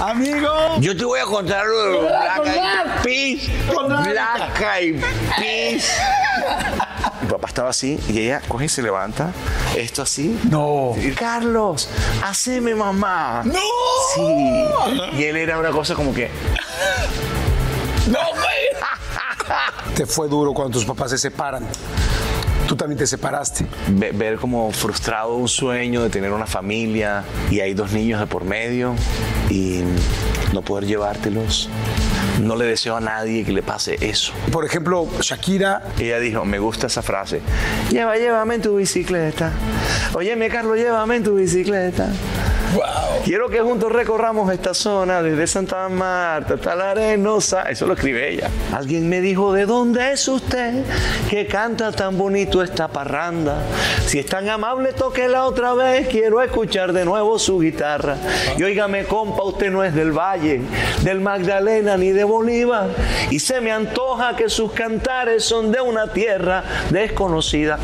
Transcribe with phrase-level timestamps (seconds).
[0.00, 0.78] amigo.
[0.80, 4.06] Yo te voy a contar lo de los Black Eyed Peas.
[4.06, 5.04] Black Eyed
[5.36, 5.90] Peas.
[7.22, 9.32] Mi papá estaba así y ella coge y se levanta.
[9.76, 10.38] Esto así.
[10.50, 10.94] No.
[10.96, 11.88] Y, Carlos,
[12.22, 13.42] haceme mamá.
[13.44, 13.60] ¡No!
[14.14, 15.18] Sí.
[15.18, 16.30] Y él era una cosa como que.
[18.08, 19.94] ¡No, güey!
[19.94, 21.66] Te fue duro cuando tus papás se separan.
[22.66, 23.66] Tú también te separaste.
[23.88, 28.26] ve- ver como frustrado un sueño de tener una familia y hay dos niños de
[28.26, 28.94] por medio
[29.50, 29.82] y
[30.52, 31.68] no poder llevártelos.
[32.40, 34.32] No le deseo a nadie que le pase eso.
[34.50, 35.82] Por ejemplo, Shakira.
[35.98, 37.40] Ella dijo, me gusta esa frase.
[37.90, 39.52] Lleva, llévame en tu bicicleta.
[40.14, 42.08] Óyeme, Carlos, llévame en tu bicicleta.
[43.24, 47.62] Quiero que juntos recorramos esta zona desde Santa Marta hasta la Arenosa.
[47.62, 48.50] Eso lo escribe ella.
[48.72, 50.84] Alguien me dijo, ¿de dónde es usted
[51.30, 53.62] que canta tan bonito esta parranda?
[54.06, 56.08] Si es tan amable, tóquela otra vez.
[56.08, 58.16] Quiero escuchar de nuevo su guitarra.
[58.58, 60.60] Y óigame, compa, usted no es del Valle,
[61.02, 62.88] del Magdalena ni de Bolívar.
[63.30, 67.78] Y se me antoja que sus cantares son de una tierra desconocida.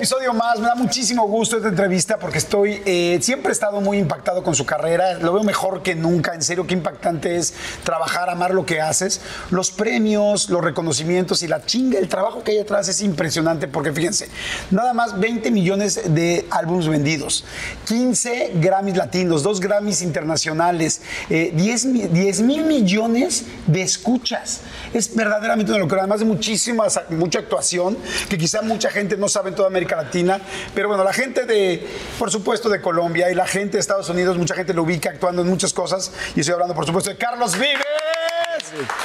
[0.00, 0.58] Episodio más.
[0.58, 2.80] Me da muchísimo gusto esta entrevista porque estoy.
[2.86, 5.18] eh, siempre he estado muy impactado con su carrera.
[5.18, 6.32] Lo veo mejor que nunca.
[6.34, 7.52] En serio, qué impactante es
[7.84, 9.20] trabajar, amar lo que haces.
[9.50, 13.92] Los premios, los reconocimientos y la chinga, el trabajo que hay atrás es impresionante porque
[13.92, 14.30] fíjense,
[14.70, 17.44] nada más 20 millones de álbumes vendidos,
[17.86, 24.60] 15 Grammys latinos, 2 Grammys internacionales, eh, 10 mi- 10 mil millones de escuchas.
[24.94, 27.98] Es verdaderamente una locura, además de muchísimas, mucha actuación,
[28.30, 30.40] que quizá mucha gente no sabe en toda América Latina,
[30.74, 31.86] pero bueno, la gente de,
[32.18, 35.42] por supuesto, de Colombia y la gente de Estados Unidos, mucha gente lo ubica actuando
[35.42, 37.84] en muchas cosas, y estoy hablando, por supuesto, de Carlos Vives,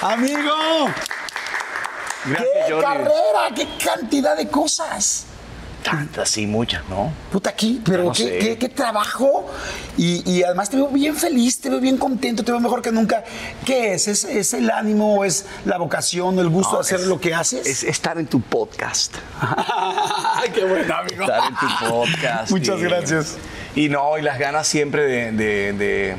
[0.02, 0.52] amigo.
[2.26, 2.86] Gracias, ¡Qué Jordi.
[2.86, 3.50] carrera!
[3.56, 5.26] ¡Qué cantidad de cosas!
[5.86, 7.12] Tantas, sí, muchas, ¿no?
[7.32, 9.46] Puta aquí, pero No qué, qué- qué trabajo.
[9.98, 12.92] Y, y además te veo bien feliz, te veo bien contento, te veo mejor que
[12.92, 13.24] nunca.
[13.66, 14.08] ¿Qué es?
[14.08, 17.34] ¿Es, es el ánimo, es la vocación, el gusto No, de hacer es- lo que
[17.36, 17.68] haces?
[17.68, 19.14] Es estar en tu podcast.
[19.40, 21.24] ¡Ay, qué bueno, amigo!
[21.24, 22.52] Estar en tu podcast.
[22.52, 23.38] Muchas y- gracias.
[23.76, 26.16] Y no, y las ganas siempre de, de- de-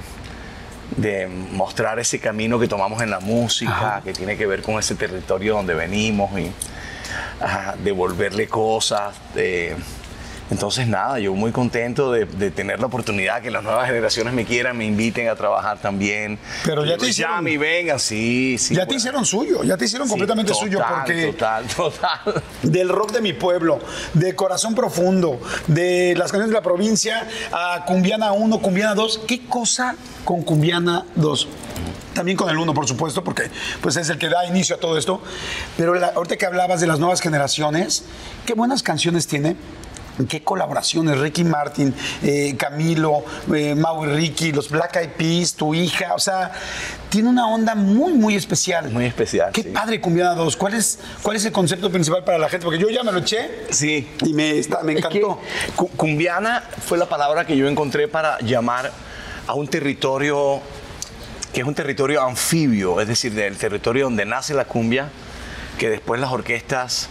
[0.97, 4.95] de mostrar ese camino que tomamos en la música, que tiene que ver con ese
[4.95, 6.51] territorio donde venimos y
[7.83, 9.15] devolverle cosas.
[10.49, 14.45] entonces, nada, yo muy contento de, de tener la oportunidad que las nuevas generaciones me
[14.45, 16.39] quieran, me inviten a trabajar también.
[16.65, 18.73] Pero ya te pues, hicieron- Llame y vengan, sí, sí.
[18.75, 18.99] ya te bueno.
[18.99, 22.43] hicieron suyo, ya te hicieron Sí, completamente suyo porque Total, total.
[22.63, 23.81] del rock de mi pueblo,
[24.15, 29.23] de Corazón Profundo, de las canciones de la provincia a Cumbiana 1, Cumbiana 2.
[29.27, 31.49] ¿Qué cosa con Cumbiana 2?
[32.15, 33.51] También con el 1, por supuesto, porque
[33.81, 35.21] pues, es el que da inicio a todo esto.
[35.77, 38.05] Pero la- ahorita que hablabas de las nuevas generaciones,
[38.47, 39.57] qué buenas canciones tiene.
[40.31, 43.23] Qué colaboraciones, Ricky Martin, eh, Camilo,
[43.55, 46.53] eh, Mau y Ricky, los Black Eyed Peas, tu hija, o sea,
[47.11, 48.91] tiene una onda muy, muy especial.
[48.91, 49.69] Muy especial, Qué sí.
[49.69, 50.57] padre Cumbiana 2.
[50.57, 52.65] ¿Cuál es, ¿Cuál es el concepto principal para la gente?
[52.65, 54.09] Porque yo ya me lo eché Sí.
[54.25, 55.39] y me, está- me Es que encantó.
[55.77, 58.91] cu- cumbiana fue la palabra que yo encontré para llamar
[59.47, 60.63] a un territorio
[61.53, 65.09] que es un territorio anfibio, es decir, del territorio donde nace la cumbia,
[65.79, 67.09] que después las orquestas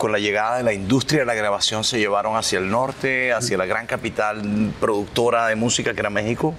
[0.00, 3.58] con la llegada de la industria de la grabación se llevaron hacia el norte, hacia
[3.58, 6.54] la gran capital productora de música que era México,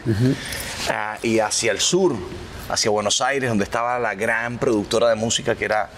[0.91, 2.15] ah, y hacia el sur,
[2.69, 5.89] hacia Buenos Aires, donde estaba la gran productora de música que era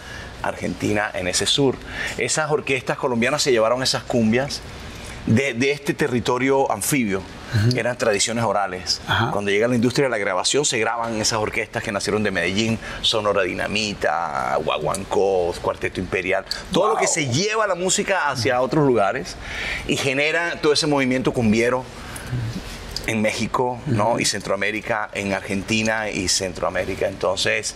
[0.41, 1.75] Argentina en ese sur.
[2.17, 4.61] Esas orquestas colombianas se llevaron esas cumbias
[5.25, 7.21] de, de este territorio anfibio.
[7.75, 9.01] Eran tradiciones orales.
[9.31, 12.79] Cuando llega la industria de la grabación, se graban esas orquestas que nacieron de Medellín,
[13.01, 19.35] Sonora Dinamita, Guaguancó, Cuarteto Imperial, todo lo que se lleva la música hacia otros lugares
[19.87, 21.83] y genera todo ese movimiento cumbiero
[23.07, 24.19] en México, ¿no?
[24.19, 27.07] Y Centroamérica, en Argentina y Centroamérica.
[27.07, 27.75] Entonces,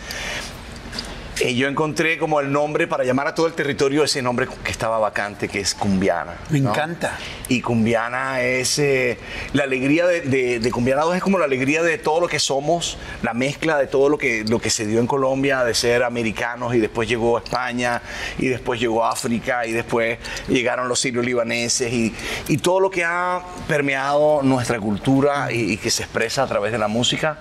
[1.42, 4.72] y yo encontré como el nombre para llamar a todo el territorio ese nombre que
[4.72, 6.36] estaba vacante, que es Cumbiana.
[6.50, 7.18] Me encanta.
[7.48, 9.18] Y Cumbiana es eh,
[9.54, 12.98] la alegría de, de, Cumbiana 2 es como la alegría de todo lo que somos,
[13.22, 16.74] la mezcla de todo lo que, lo que se dio en Colombia, de ser americanos
[16.74, 18.02] y después llegó a España
[18.38, 20.18] y después llegó a África y después
[20.48, 22.14] llegaron los sirios libaneses y,
[22.48, 26.72] y todo lo que ha permeado nuestra cultura y, y que se expresa a través
[26.72, 27.38] de la música.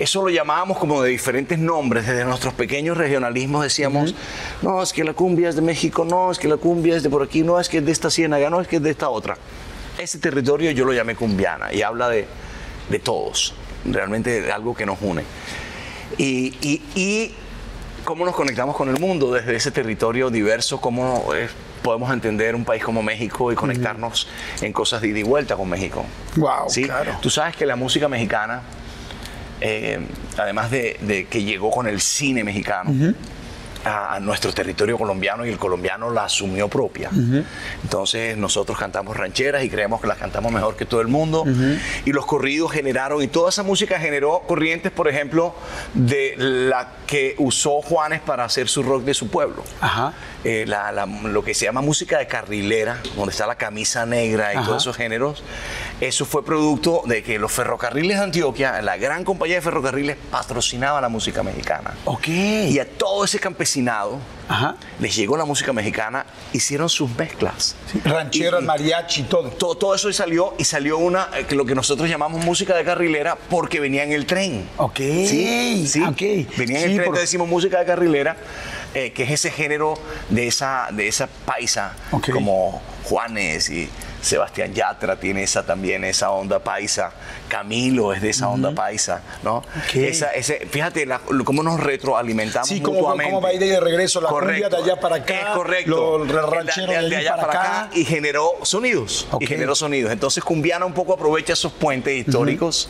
[0.00, 4.14] Eso lo llamábamos como de diferentes nombres, desde nuestros pequeños regionalismos decíamos,
[4.62, 7.10] no, es que la cumbia es de México, no, es que la cumbia es de
[7.10, 9.10] por aquí, no, es que es de esta ciénaga, no, es que es de esta
[9.10, 9.36] otra.
[9.98, 12.26] Ese territorio yo lo llamé cumbiana y habla de,
[13.04, 13.52] todos,
[13.84, 15.22] realmente de algo que nos une.
[16.16, 17.34] Y,
[18.02, 21.50] cómo nos conectamos con el mundo desde ese territorio diverso, cómo eh,
[21.82, 24.26] podemos entender un país como México y conectarnos
[24.62, 26.06] en cosas de ida y vuelta con México.
[26.36, 26.84] Wow, ¿Sí?
[26.84, 27.18] claro.
[27.20, 28.62] Tú sabes que la música mexicana
[29.60, 30.00] eh,
[30.36, 33.14] además de, que llegó con el cine mexicano.
[33.82, 37.08] A, nuestro territorio colombiano y el colombiano la asumió propia.
[37.82, 41.46] Entonces nosotros cantamos rancheras y creemos que las cantamos mejor que todo el mundo.
[42.04, 45.54] Y los corridos generaron, y toda esa música generó corrientes, por ejemplo,
[45.94, 49.64] de la que usó Juanes para hacer su rock de su pueblo.
[50.44, 50.64] Eh,
[51.24, 54.96] lo que se llama música de carrilera, donde está la camisa negra y todos esos
[54.96, 55.42] géneros,
[56.00, 61.00] eso fue producto de que los ferrocarriles de Antioquia, la gran compañía de ferrocarriles, patrocinaba
[61.00, 61.94] la música mexicana.
[62.06, 62.28] Ok.
[62.28, 64.18] Y a todo ese campesinado
[64.98, 67.76] les llegó la música mexicana, hicieron sus mezclas.
[68.04, 69.50] rancheras, mariachi, todo.
[69.50, 69.74] todo.
[69.74, 72.84] Todo eso y salió, y salió una, eh, que lo que nosotros llamamos música de
[72.84, 74.68] carrilera, porque venía en el tren.
[74.76, 74.96] Ok.
[74.96, 76.02] Sí, sí.
[76.02, 76.48] Okay.
[76.56, 78.36] Venía en el tren, entonces decimos música de carrilera,
[78.94, 79.94] eh, que es ese género
[80.28, 81.94] de esa, de esa paisa,
[82.32, 83.88] como Juanes y
[84.20, 87.12] Sebastián Yatra tiene esa también, esa onda paisa.
[87.48, 89.62] Camilo es de esa onda paisa, ¿no?
[89.94, 91.06] Esa, ese, fíjate
[91.44, 95.00] cómo nos retroalimentamos sí, cómo, cómo va a ir de regreso la cumbia de allá
[95.00, 95.34] para acá.
[95.34, 96.18] Es correcto.
[96.18, 97.90] Los rancheros de, allá, para acá.
[97.94, 99.26] Y generó sonidos.
[99.40, 100.12] Y generó sonidos.
[100.12, 102.88] Entonces Cumbiana un poco aprovecha esos puentes históricos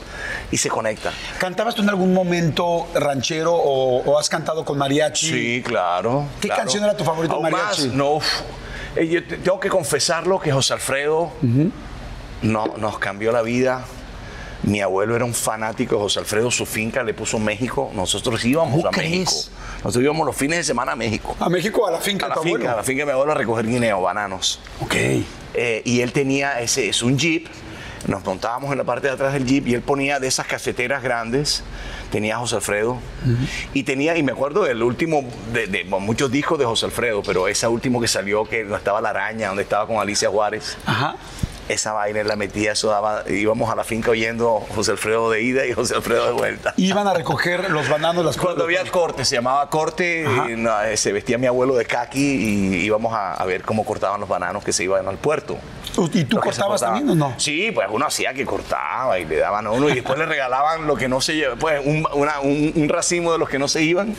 [0.50, 1.12] y se conecta.
[1.38, 5.28] ¿Cantabas tú en algún momento ranchero o, has cantado con mariachi?
[5.28, 6.26] Sí, claro.
[6.40, 7.86] ¿Qué canción era tu favorita de mariachi?
[7.86, 8.20] Más, no,
[8.96, 11.32] eh, yo tengo que confesarlo que José Alfredo
[12.42, 13.84] no, nos cambió la vida.
[14.62, 17.90] Mi abuelo era un fanático de José Alfredo, su finca le puso México.
[17.94, 19.32] Nosotros íbamos a México.
[19.78, 21.34] Nosotros íbamos los fines de semana a México.
[21.40, 23.34] ¿A México a la finca a la finca, A la finca de mi abuelo a
[23.34, 24.60] recoger guineo, bananos.
[24.80, 24.94] Ok.
[25.54, 27.48] Eh, y él tenía ese, es un jeep.
[28.06, 31.02] Nos montábamos en la parte de atrás del jeep y él ponía de esas caseteras
[31.02, 31.62] grandes
[32.10, 32.98] tenía José Alfredo.
[33.74, 37.66] Y tenía, y me acuerdo del último, de, muchos discos de José Alfredo, pero ese
[37.66, 40.76] último que salió, que no estaba La Araña, donde estaba con Alicia Juárez.
[40.86, 41.16] Ajá
[41.72, 45.66] esa vaina la metía, eso daba, íbamos a la finca oyendo José Alfredo de ida
[45.66, 46.74] y José Alfredo de vuelta.
[46.76, 51.38] Iban a recoger los bananos, las Cuando había corte, se llamaba corte, eh, se vestía
[51.38, 55.08] mi abuelo de kaki y íbamos a, ver cómo cortaban los bananos que se iban
[55.08, 55.58] al puerto.
[56.12, 57.34] ¿Y tú cortabas también o no?
[57.36, 60.86] Sí, pues uno hacía que cortaba y le daban a uno y después le regalaban
[60.86, 64.14] lo que no se llevaba, pues un, un, racimo de los que no se iban,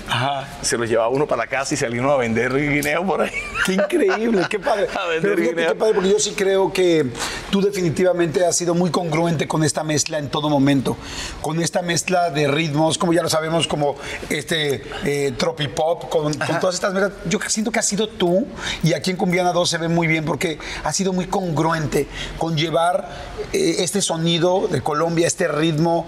[0.62, 3.32] se los llevaba uno para la casa y salía uno a vender guineo por ahí.
[3.66, 4.88] Qué increíble, qué padre.
[5.02, 5.70] A vender guineo.
[5.70, 7.06] qué padre, porque yo sí creo que
[7.50, 10.98] tú definitivamente has sido muy congruente con esta mezcla en todo momento,
[11.42, 13.96] con esta mezcla de ritmos, como ya lo sabemos, como
[14.30, 17.14] este eh, tropipop, con, con todas estas mezclas.
[17.28, 18.48] Yo siento que has sido tú,
[18.84, 22.08] y aquí en Cumbiana 2 se ve muy bien, porque has sido muy congruente
[22.38, 23.10] con llevar
[23.54, 26.08] eh, este sonido de Colombia, este ritmo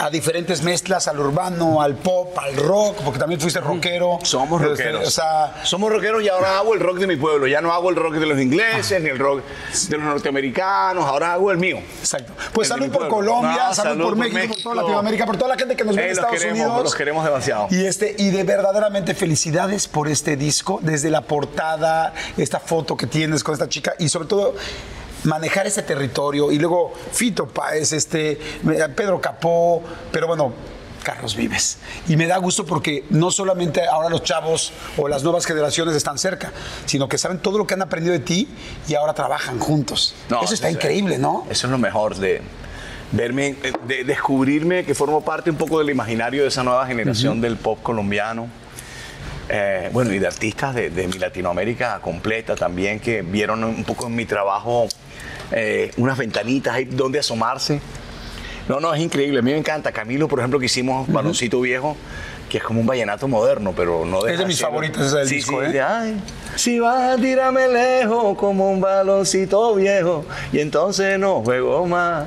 [0.00, 4.18] a diferentes mezclas, al urbano, al pop, al rock, porque también fuiste rockero.
[4.22, 5.20] Somos este, rockeros.
[5.64, 7.46] Somos rockeros y ahora hago el rock de mi pueblo.
[7.46, 9.42] Ya no hago el rock de los ingleses, ni el rock
[9.88, 11.78] de los norteamericanos, ahora hago el mío.
[12.00, 12.32] Exacto.
[12.54, 15.84] Pues salud por Colombia, salud, por, México, por toda Latinoamérica, por toda la gente que
[15.84, 16.82] nos ve en eh, Estados Unidos.
[16.82, 17.66] Los queremos demasiado.
[17.70, 23.06] Y, este, y de verdaderamente felicidades por este disco, desde la portada, esta foto que
[23.06, 24.54] tienes con esta chica y sobre todo
[25.24, 28.38] manejar ese territorio y luego Fito Páez, este,
[28.94, 30.52] Pedro Capó, pero bueno,
[31.02, 31.78] Carlos Vives.
[32.08, 36.18] Y me da gusto porque no solamente ahora los chavos o las nuevas generaciones están
[36.18, 36.52] cerca,
[36.86, 38.48] sino que saben todo lo que han aprendido de ti
[38.88, 40.14] y ahora trabajan juntos.
[40.42, 41.46] eso está increíble, ¿no?
[41.50, 42.42] Eso es lo mejor de
[43.12, 47.56] verme, de descubrirme que formo parte un poco del imaginario de esa nueva generación del
[47.56, 48.48] pop colombiano
[49.48, 54.06] eh, bueno, y de artistas de, de mi Latinoamérica completa también que vieron un poco
[54.06, 54.86] en mi trabajo
[55.52, 57.80] eh, unas ventanitas ahí donde asomarse.
[58.68, 59.40] No, no, es increíble.
[59.40, 59.90] A mí me encanta.
[59.90, 61.96] Camilo, por ejemplo, que hicimos Baloncito Viejo,
[62.48, 65.28] que es como un vallenato moderno, pero no deja Es de mis favoritos ese del
[65.28, 65.72] Sí, disco, sí, ¿eh?
[65.72, 66.20] de, ay,
[66.54, 72.26] si vas a tirarme lejos como un baloncito viejo, y entonces no juego más.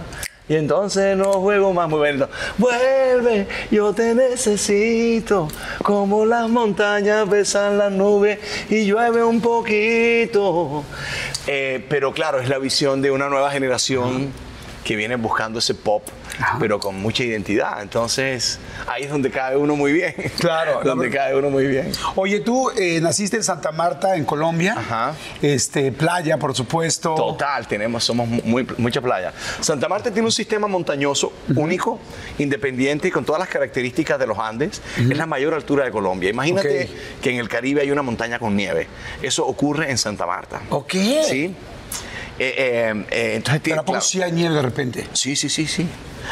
[0.50, 1.90] Y entonces no juego más.
[1.90, 2.30] Muy bonito.
[2.58, 5.48] Vuelve, yo te necesito.
[5.82, 10.84] Como las montañas besan las nubes y llueve un poquito.
[11.48, 14.32] Eh, pero claro, es la visión de una nueva generación
[14.84, 16.04] que viene buscando ese pop,
[16.60, 17.82] pero con mucha identidad.
[17.82, 20.13] Entonces, ahí es donde cae uno muy bien.
[20.40, 21.92] Claro, la donde cae uno muy bien.
[22.16, 24.75] Oye, tú eh, naciste en Santa Marta, en Colombia.
[24.78, 25.13] Ajá.
[25.42, 27.16] Este, playa, por supuesto.
[27.16, 29.34] Total, tenemos, somos muy, mucha playa.
[29.62, 32.00] Santa Marta tiene un sistema montañoso único,
[32.38, 34.82] independiente y con todas las características de los Andes.
[34.98, 36.30] Es la mayor altura de Colombia.
[36.30, 36.90] Imagínate
[37.22, 38.88] que en el Caribe hay una montaña con nieve.
[39.22, 40.62] Eso ocurre en Santa Marta.
[40.70, 40.94] Ok.
[41.25, 41.56] ¿Sí?
[42.40, 44.06] Eh, eh, eh, entonces Pero tiene- ¿a poco claro.
[44.06, 45.08] sí hay nieve de repente?
[45.13, 45.88] Sí, sí, sí, sí.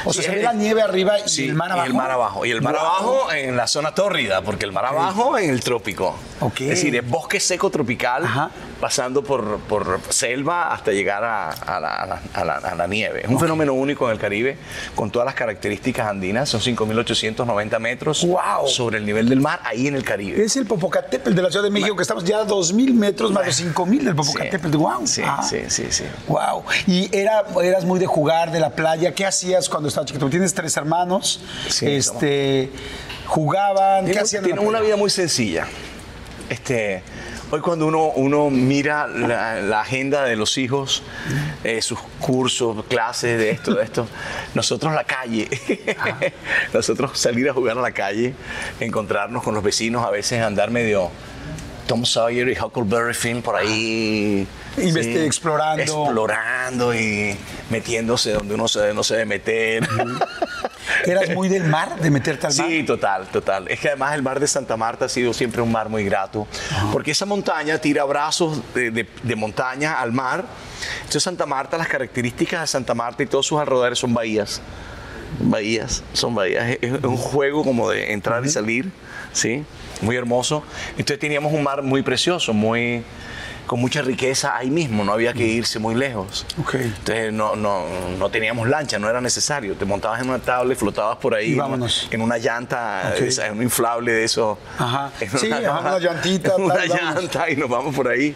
[0.06, 1.86] O sea, Sí, se ve la nieve arriba y Sí, el mar abajo.
[1.86, 2.46] Y el mar abajo.
[2.46, 2.82] Y el mar Wow.
[2.86, 6.16] abajo en la zona tórrida, porque el mar abajo en el trópico.
[6.40, 6.62] Ok.
[6.62, 8.52] Es decir, es bosque seco tropical, Ajá.
[8.80, 13.24] pasando por, por selva hasta llegar a, a la, a la- a la- la nieve.
[13.26, 14.58] Es un fenómeno único en el Caribe,
[14.96, 16.48] con todas las características andinas.
[16.48, 18.68] Son 5.890 metros Wow.
[18.68, 20.42] sobre el nivel del mar, ahí en el Caribe.
[20.42, 23.46] Es el Popocatépetl de la Ciudad de México, que estamos ya a 2.000 metros más
[23.46, 24.78] de 5.000 del Popocatépetl.
[24.78, 25.06] Wow.
[25.06, 25.44] Sí, Ah.
[25.44, 26.28] sí, sí, sí.
[26.28, 26.64] Wow.
[26.88, 29.14] Y era, eras muy de jugar, de la playa.
[29.14, 30.30] ¿Qué hacías cuando estabas chiquito?
[30.30, 31.42] Tienes tres hermanos.
[31.70, 32.72] Sí, este,
[33.28, 34.06] jugaban.
[34.06, 34.44] ¿Qué hacían?
[34.44, 35.68] tienen una vida muy sencilla.
[36.50, 37.02] Este,
[37.50, 41.02] hoy cuando uno, uno mira la, la agenda de los hijos,
[41.64, 44.08] eh, sus cursos, clases de esto, de esto,
[44.54, 45.48] nosotros la calle,
[46.74, 48.34] nosotros salir a jugar a la calle,
[48.82, 51.10] encontrarnos con los vecinos, a veces andar medio
[51.88, 54.48] Tom Sawyer y Huckleberry Finn por ahí.
[54.78, 55.82] Investi- explorando.
[55.84, 57.36] Explorando y
[57.70, 59.88] metiéndose donde uno se, no se debe meter.
[61.06, 62.68] ¿Eras muy del mar, de meterte al mar?
[62.68, 63.68] Sí, total, total.
[63.70, 66.48] Es que además el mar de Santa Marta ha sido siempre un mar muy grato,
[66.92, 70.46] porque esa montaña tira brazos de, de- de montaña al mar.
[71.00, 74.62] Entonces Santa Marta, las características de Santa Marta y todos sus alrededores son bahías.
[75.40, 76.78] Bahías, son bahías.
[76.82, 78.92] Es, un juego como de entrar y salir,
[79.32, 79.64] ¿sí?
[80.02, 80.64] Muy hermoso.
[80.92, 83.04] Entonces teníamos un mar muy precioso, muy
[83.72, 86.46] con mucha riqueza ahí mismo, no había que irse muy lejos.
[86.60, 86.76] Ok.
[86.76, 87.86] Entonces no, no,
[88.20, 89.76] no teníamos lancha, no era necesario.
[89.76, 92.10] Te montabas en una tabla y flotabas por ahí una- vámonos.
[92.12, 93.22] en una llanta, Ok.
[93.22, 94.58] esa, en un inflable de eso.
[94.78, 95.12] Ajá.
[95.22, 97.16] En Sí, ajá, una llantita, en una tal, vamos.
[97.24, 98.36] llanta y nos vamos por ahí.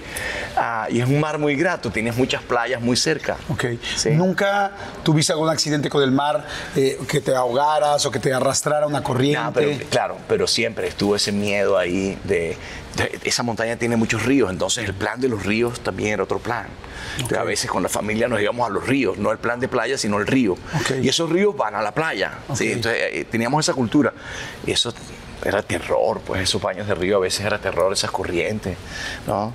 [0.55, 3.35] Ah, y es un mar muy grato, tienes muchas playas muy cerca.
[3.49, 3.65] Ok.
[3.97, 4.11] Sí.
[4.11, 4.71] ¿Nunca
[5.03, 6.45] tuviste algún accidente con el mar,
[6.77, 9.43] eh, que te ahogaras o que te arrastrara una corriente?
[9.43, 12.57] No, pero, claro, pero siempre estuvo ese miedo ahí de-
[13.23, 16.67] esa montaña tiene muchos ríos, entonces el plan de los ríos también era otro plan.
[17.15, 19.67] Entonces, a veces con la familia nos íbamos a los ríos, no el plan de
[19.67, 20.57] playa, sino el río.
[21.01, 22.39] Y esos ríos van a la playa.
[22.53, 22.71] ¿sí?
[22.71, 24.13] Entonces eh, teníamos esa cultura.
[24.65, 24.93] Y eso
[25.43, 28.77] era terror, pues esos baños de río a veces era terror, esas corrientes.
[29.27, 29.53] ¿no?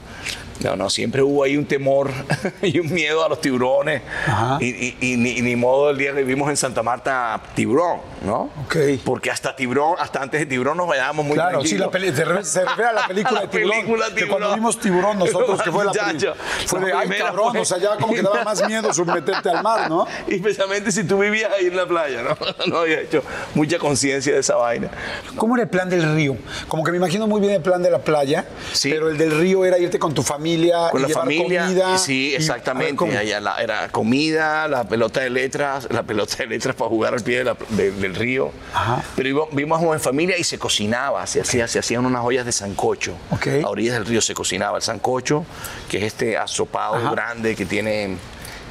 [0.62, 2.10] No, no, siempre hubo ahí un temor
[2.62, 4.02] y un miedo a los tiburones.
[4.26, 4.58] Ajá.
[4.60, 8.00] Y, y- y ni, y ni modo el día que vivimos en Santa Marta, tiburón,
[8.24, 8.50] ¿no?
[8.64, 8.76] Ok.
[9.04, 11.86] Porque hasta tiburón, hasta antes de tiburón nos vayábamos muy Claro, sí, tranquilos.
[11.86, 13.70] la peli- se, re- se refiere a la película La de Tiburón.
[13.80, 14.30] película que Tiburón.
[14.38, 16.34] cuando vimos Tiburón nosotros, que fue la Muchacho,
[16.66, 19.48] Fue de, la ay, cabrón, fue- o sea, ya como que daba más miedo submeterte
[19.48, 20.06] al mar, ¿no?
[20.28, 22.36] Y especialmente si tú vivías ahí en la playa, ¿no?
[22.66, 23.22] No había hecho
[23.54, 24.90] mucha conciencia de esa vaina.
[25.36, 26.36] ¿Cómo era el plan del río?
[26.68, 28.90] Como que me imagino muy bien el plan de la playa, Sí.
[28.90, 30.49] pero el del río era irte con tu familia,
[30.90, 31.62] Con y la llevar familia.
[31.64, 31.98] comida.
[31.98, 32.96] sí, y- a ver, exactamente.
[32.96, 33.12] ¿cómo?
[33.12, 37.22] Allá la- era comida, la pelota de letras, la pelota de letras para jugar al
[37.22, 38.50] pie de la- de- del río.
[38.74, 39.02] Ajá.
[39.16, 43.14] Pero vivimos en familia y se cocinaba, se, hacía, se hacían unas ollas de sancocho.
[43.30, 45.44] A orillas del río se cocinaba el sancocho,
[45.88, 47.10] que es este asopado Ajá.
[47.10, 48.16] grande que tiene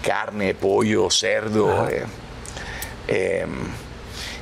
[0.03, 1.87] carne, pollo, cerdo.
[1.89, 2.05] eh,
[3.07, 3.45] eh,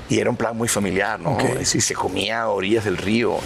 [0.10, 1.38] y era un plan muy familiar, ¿no?
[1.58, 3.38] Decir, se comía a orillas del río.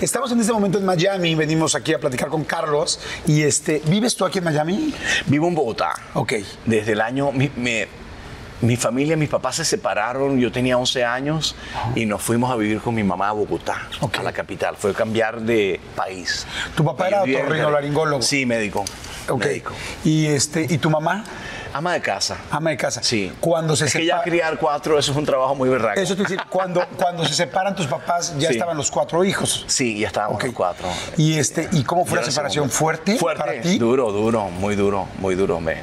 [0.00, 3.00] Estamos en este momento en Miami, venimos aquí a platicar con Carlos.
[3.26, 4.94] Y este, ¿vives tú aquí en Miami?
[5.26, 5.92] Vivo en Bogotá.
[6.14, 6.34] Ok.
[6.66, 7.32] Desde el año.
[7.32, 7.84] Mi, mi-
[8.62, 11.54] mi familia, mis papás se separaron, yo tenía 11 años
[11.94, 13.88] y nos fuimos a vivir con mi mamá a Bogotá,
[14.18, 14.76] a la capital.
[14.76, 16.46] Fue cambiar de país.
[16.74, 18.20] ¿Tu papá era otorrinolaringólogo?
[18.20, 18.84] Sí, médico.
[19.30, 19.46] Ok.
[19.46, 19.72] Médico.
[20.04, 21.24] Y, este, ¿Y tu mamá?
[21.72, 22.36] Ama de casa.
[22.50, 23.02] Ama de casa.
[23.02, 23.32] Sí.
[23.40, 26.00] Cuando se es que ya criar cuatro, eso es un trabajo muy berraco.
[26.00, 28.54] Eso te decir, cuando, cuando se separan tus papás, ya Sí.
[28.54, 29.64] estaban los cuatro hijos.
[29.68, 30.88] Sí, ya estábamos los cuatro.
[31.16, 32.70] Y, este, ¿Y cómo fue Yo la separación?
[32.70, 33.78] ¿Fuerte, Fuerte, para ti?
[33.78, 35.60] duro, duro, muy duro, muy duro.
[35.60, 35.76] Me...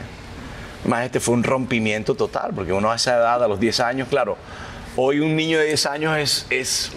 [0.85, 4.07] Más este fue un rompimiento total, porque uno a esa edad, a los 10 años,
[4.07, 4.37] claro,
[4.95, 6.91] hoy un niño de 10 años es, es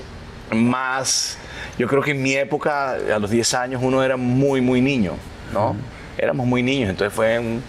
[0.52, 1.38] más
[1.78, 5.14] yo creo que en mi época, a los 10 años, uno era muy, muy niño,
[5.52, 5.74] ¿no?
[6.18, 7.62] Éramos muy niños, entonces fue un,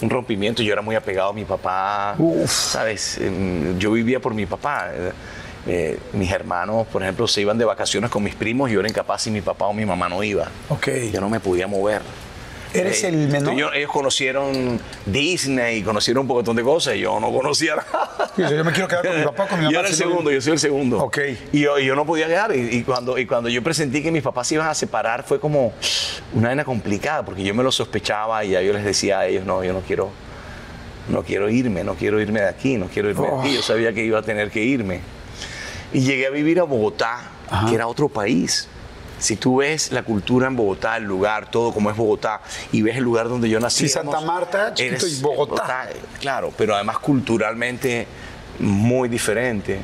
[0.00, 0.62] un rompimiento.
[0.62, 3.18] Yo era muy apegado a mi papá, ¿sabes?
[3.18, 4.90] Em, Yo vivía por mi papá.
[5.66, 8.88] Eh, mis hermanos, por ejemplo, se iban de vacaciones con mis primos y yo era
[8.88, 10.46] incapaz si mi papá o mi mamá no iba.
[10.68, 10.88] Ok.
[11.12, 12.02] Yo no me podía mover.
[12.74, 13.54] ¿Eres Eh, el menor?
[13.54, 18.30] ellos, ellos conocieron Disney, conocieron un montón de cosas yo no conocía nada.
[18.36, 19.72] Sí, Yo me quiero quedar con mi papá, con mi mamá.
[19.72, 20.98] Yo era el segundo, yo soy el segundo.
[20.98, 21.18] Ok.
[21.52, 22.54] Y yo, no podía quedar.
[22.54, 25.38] Y, y cuando, y cuando yo presentí que mis papás se iban a separar, fue
[25.40, 25.72] como
[26.32, 29.44] una vaina complicada, porque yo me lo sospechaba y ya yo les decía a ellos,
[29.46, 30.10] no, yo no quiero,
[31.08, 33.54] no quiero irme, no quiero irme de aquí, no quiero irme de aquí.
[33.54, 35.00] Yo sabía que iba a tener que irme.
[35.92, 37.30] Y llegué a vivir a Bogotá,
[37.68, 38.68] que era otro país.
[39.24, 42.98] Si tú ves la cultura en Bogotá, el lugar, todo como es Bogotá, y ves
[42.98, 43.84] el lugar donde yo nací.
[43.84, 45.88] Sí, Santa Marta, chiquito, eres y Bogotá.
[46.20, 48.06] Claro, pero además culturalmente
[48.58, 49.80] muy diferente.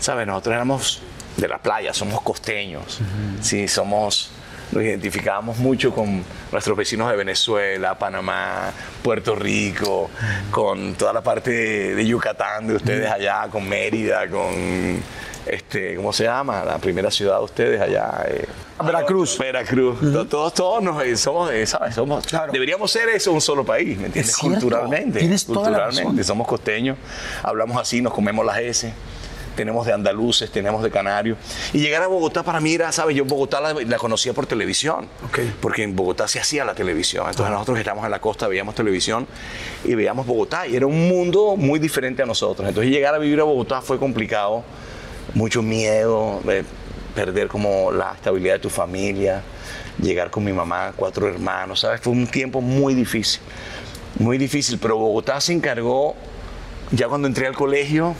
[0.00, 0.26] ¿Sabes?
[0.26, 1.02] Nosotros éramos
[1.36, 2.98] de la playa, somos costeños.
[3.40, 4.32] Sí, somos.
[4.72, 8.72] Nos identificábamos mucho con nuestros vecinos de Venezuela, Panamá,
[9.04, 10.10] Puerto Rico,
[10.50, 15.00] con toda la parte de, de Yucatán de ustedes allá, con Mérida, con.
[15.46, 16.64] Este, ¿Cómo se llama?
[16.64, 18.24] La primera ciudad de ustedes allá.
[18.28, 18.44] eh,
[18.84, 19.38] Veracruz.
[19.38, 19.98] Veracruz.
[20.00, 21.94] To- Todos, todos nos, eh, somos, eh, ¿sabes?
[21.94, 22.52] Somos, Claro.
[22.52, 24.36] Deberíamos ser eso un solo país, ¿me entiendes?
[24.36, 25.18] Culturalmente.
[25.20, 26.24] Tienes toda la culturalmente.
[26.24, 26.96] Somos costeños,
[27.42, 28.92] hablamos así, nos comemos las S.
[29.56, 31.36] Tenemos de andaluces, tenemos de canarios.
[31.72, 33.16] Y llegar a Bogotá para mí era, ¿sabes?
[33.16, 35.06] Yo Bogotá la, la conocía por televisión.
[35.60, 37.26] Porque en Bogotá se hacía la televisión.
[37.28, 39.26] Entonces nosotros que estamos en la costa veíamos televisión
[39.84, 40.66] y veíamos Bogotá.
[40.66, 42.66] Y era un mundo muy diferente a nosotros.
[42.68, 44.62] Entonces llegar a vivir a Bogotá fue complicado.
[45.34, 46.64] Mucho miedo, eh,
[47.14, 49.42] perder como la estabilidad de tu familia.
[50.00, 52.00] Llegar con mi mamá, cuatro hermanos, ¿sabes?
[52.00, 53.40] Fue un tiempo muy difícil.
[54.18, 54.78] Muy difícil.
[54.80, 56.16] Pero Bogotá se encargó
[56.92, 58.16] ya cuando entré al colegio,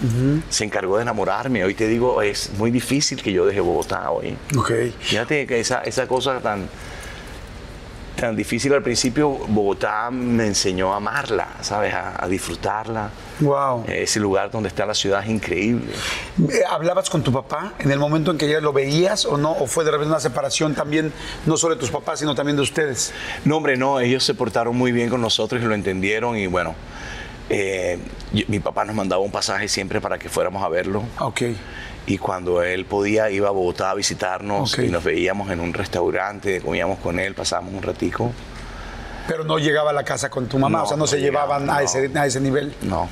[0.48, 1.64] se encargó de enamorarme.
[1.64, 4.36] Hoy te digo, es muy difícil que yo deje Bogotá hoy.
[4.56, 4.70] Ok.
[5.00, 6.68] Fíjate que esa, esa cosa tan,
[8.20, 11.94] tan difícil al principio, Bogotá me enseñó a amarla, ¿sabes?
[11.94, 13.10] A, a disfrutarla.
[13.40, 13.84] Wow.
[13.88, 15.92] Ese lugar donde está la ciudad es increíble.
[16.50, 19.52] Eh, ¿Hablabas con tu papá en el momento en que ya lo veías o no?
[19.52, 21.12] ¿O fue de repente una separación también,
[21.46, 23.12] no solo de tus papás, sino también de ustedes?
[23.46, 26.74] No, hombre, no, ellos se portaron muy bien con nosotros y lo entendieron y bueno,
[27.48, 27.98] eh,
[28.32, 31.02] yo- mi papá nos mandaba un pasaje siempre para que fuéramos a verlo.
[31.18, 31.42] Ok.
[32.06, 36.60] Y cuando él podía, iba a Bogotá a visitarnos y nos veíamos en un restaurante,
[36.60, 38.32] comíamos con él, pasábamos un ratico.
[39.28, 41.18] Pero no llegaba a la casa con tu mamá, No, o sea, no, no se
[41.20, 42.74] llegaba, llevaban a, ese, a ese nivel.
[42.82, 43.08] No,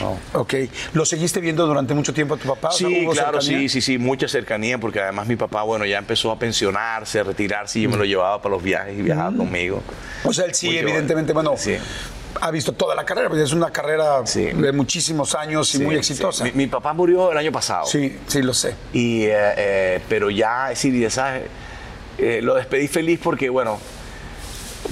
[0.00, 0.18] no.
[0.38, 0.54] Ok.
[0.92, 2.68] ¿Lo seguiste viendo durante mucho tiempo a tu papá?
[2.68, 3.68] O sea, Sí, ¿hubo claro, cercanía?
[3.68, 7.22] sí, sí, sí, mucha cercanía, porque además mi papá, bueno, ya empezó a pensionarse, a
[7.22, 9.80] retirarse y yo me lo llevaba para los viajes y viajaba conmigo.
[10.24, 11.76] O sea, él sí, Mucho- evidentemente, bueno, Sí.
[12.40, 14.44] Ha visto toda la carrera, porque es una carrera Sí.
[14.46, 16.44] de muchísimos años y Sí, muy exitosa.
[16.44, 17.86] Mi, mi papá murió el año pasado.
[17.86, 18.74] Sí, sí, lo sé.
[18.92, 21.44] Y, eh, eh, pero ya, es decir, sabes,
[22.18, 23.78] eh, lo despedí feliz porque, bueno,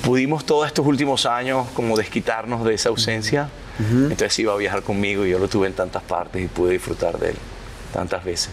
[0.04, 3.48] pudimos todos estos últimos años como desquitarnos de esa ausencia.
[3.78, 7.18] Entonces iba a viajar conmigo y yo lo tuve en tantas partes y pude disfrutar
[7.18, 7.36] de él
[7.92, 8.50] tantas veces.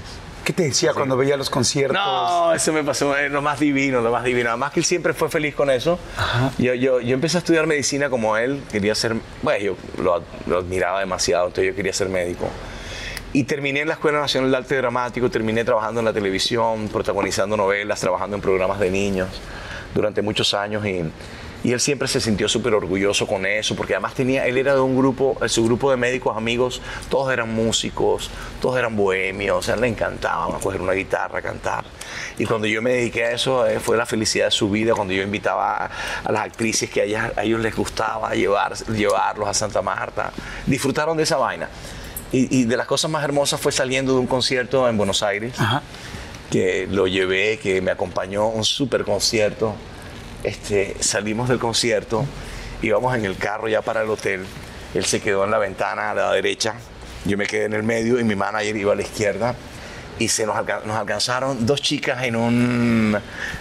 [0.50, 1.96] ¿Qué te decía cuando veía los conciertos?
[1.96, 4.50] No, eso me pasó eh, lo más divino, lo más divino.
[4.50, 6.00] Además que él siempre fue feliz con eso.
[6.58, 10.58] Yo, yo, yo empecé a estudiar medicina como él, quería ser, bueno, yo lo, lo
[10.58, 12.50] admiraba demasiado, entonces yo quería ser médico.
[13.32, 17.56] Y terminé en la Escuela Nacional de Arte Dramático, terminé trabajando en la televisión, protagonizando
[17.56, 19.28] novelas, trabajando en programas de niños
[19.94, 21.04] durante muchos años y,
[21.64, 24.80] y él siempre se sintió súper orgulloso con eso, porque además tenía, él era de
[24.80, 28.30] un grupo, eh, su grupo de médicos amigos, todos eran músicos,
[28.62, 31.84] todos eran bohemios, o sea, le encantaba coger una guitarra, cantar.
[32.38, 35.14] Y cuando yo me dediqué a eso, eh, fue la felicidad de su vida, cuando
[35.14, 35.92] yo invitaba a,
[36.24, 40.32] a las actrices que a, ellas- a ellos les gustaba llevar, llevarlos a Santa Marta,
[40.66, 41.68] disfrutaron de esa vaina.
[42.32, 45.60] Y, y de las cosas más hermosas fue saliendo de un concierto en Buenos Aires
[45.60, 45.82] Ajá.
[46.52, 49.74] que lo llevé, que me acompañó a un super concierto.
[50.44, 52.26] Este, salimos del concierto,
[52.82, 54.46] íbamos en el carro ya para el hotel.
[54.94, 56.76] Él se quedó en la ventana a la derecha,
[57.26, 59.56] yo me quedé en el medio y mi manager iba a la izquierda.
[60.18, 63.18] Y se nos, alca- nos alcanzaron dos chicas en un,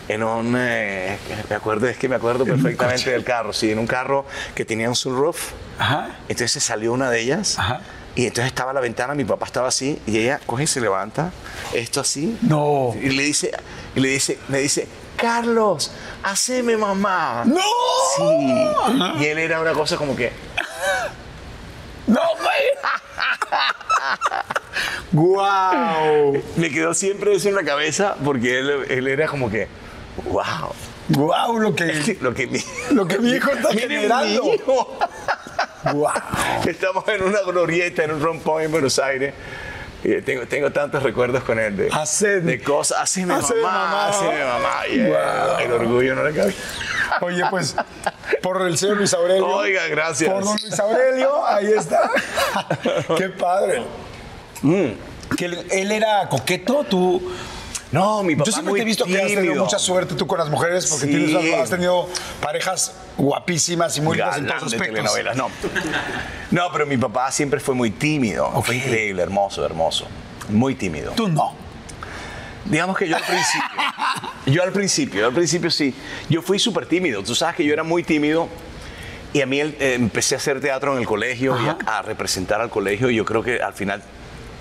[0.09, 1.17] en un, eh,
[1.49, 4.25] me acuerdo, es que me acuerdo perfectamente del carro, sí, en un carro
[4.57, 5.53] que tenía un sunroof.
[5.79, 6.17] Ajá.
[6.29, 7.81] Entonces salió una de ellas Ajá.
[8.17, 11.31] y entonces estaba la ventana, mi papá estaba así y ella coge y se levanta,
[11.75, 12.37] esto así.
[12.43, 12.93] No.
[13.01, 13.53] Y le dice,
[13.95, 14.89] y le dice, me dice,
[15.19, 15.91] Carlos,
[16.23, 17.43] haceme mamá.
[17.45, 17.61] ¡No!
[18.17, 19.21] Sí.
[19.21, 20.33] Y él era una cosa como que,
[22.07, 22.65] ¡No, güey!
[25.13, 26.43] ¡Guau!
[26.57, 29.69] me quedó siempre eso en la cabeza porque él, él era como que,
[30.25, 30.73] wow.
[31.09, 31.59] ¡Guau!
[31.59, 32.61] Lo que, Lo que mi,
[32.93, 34.43] lo que mi hijo está generando.
[34.45, 34.99] mi hijo.
[35.93, 36.13] ¡Guau!
[36.67, 39.35] Estamos en una glorieta, en un rompón en Buenos Aires.
[40.05, 42.99] Y tengo, tengo tantos recuerdos con él de, Haced- de cosas.
[43.01, 44.09] Así Haced mamá, mamá.
[44.09, 44.87] así mi mamá.
[44.87, 45.47] yeah.
[45.49, 45.59] Wow.
[45.59, 46.55] El orgullo no le cabe.
[47.21, 47.75] Oye, pues,
[48.43, 49.47] por el señor Luis Aurelio.
[49.47, 50.31] Oiga, gracias.
[50.31, 52.11] Por don Luis Aurelio, ahí está.
[53.17, 53.83] Qué padre.
[54.63, 54.89] Mm.
[55.37, 57.21] Que él, él era coqueto, tú.
[57.91, 60.27] No, mi papá Yo siempre muy te he visto que has tenido mucha suerte tú
[60.27, 61.13] con las mujeres porque Sí.
[61.13, 62.07] tienes- has tenido
[62.41, 64.89] parejas guapísimas y muy lindas en todos aspectos.
[64.89, 65.51] telenovelas, no.
[66.51, 68.51] No, pero mi papá siempre fue muy tímido.
[68.63, 70.07] Fue increíble, hermoso, hermoso.
[70.51, 71.13] Muy tímido.
[71.13, 71.55] Tú no.
[72.67, 73.69] Digamos que yo al principio.
[74.47, 75.95] yo al principio, yo al principio sí.
[76.29, 77.23] Yo fui súper tímido.
[77.23, 78.49] Tú sabes que yo era muy tímido.
[79.33, 82.61] Y a mí eh, empecé a hacer teatro en el colegio y a, a representar
[82.63, 83.09] al colegio.
[83.11, 84.03] Y yo creo que al final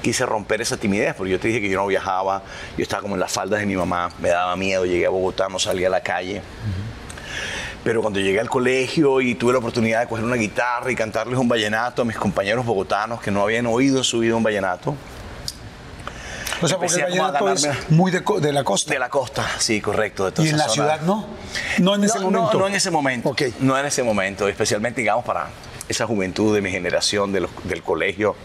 [0.01, 2.43] quise romper esa timidez, porque yo te dije que yo no viajaba,
[2.77, 5.47] yo estaba como en las faldas de mi mamá, me daba miedo, llegué a Bogotá,
[5.49, 6.41] no salía a la calle.
[7.83, 11.37] Pero cuando llegué al colegio y tuve la oportunidad de coger una guitarra y cantarles
[11.39, 14.95] un vallenato a mis compañeros bogotanos que no habían oído en su vida un vallenato,
[16.61, 18.19] O sea, porque el vallenato es muy de,
[18.51, 18.91] la costa.
[18.91, 20.25] de la costa, sí, correcto.
[20.25, 20.73] De toda y en la zona.
[20.73, 21.27] ciudad no.
[21.79, 22.53] No en ese no, momento.
[22.53, 23.35] No, no en ese momento.
[23.59, 25.47] No en ese momento, especialmente, digamos, para
[25.87, 28.35] esa juventud de mi generación, de los- del colegio.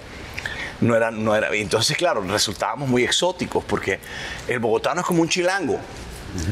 [0.82, 1.48] No era, no era.
[1.54, 3.98] Entonces, claro, resultábamos muy exóticos porque
[4.48, 5.78] el bogotano es como un chilango,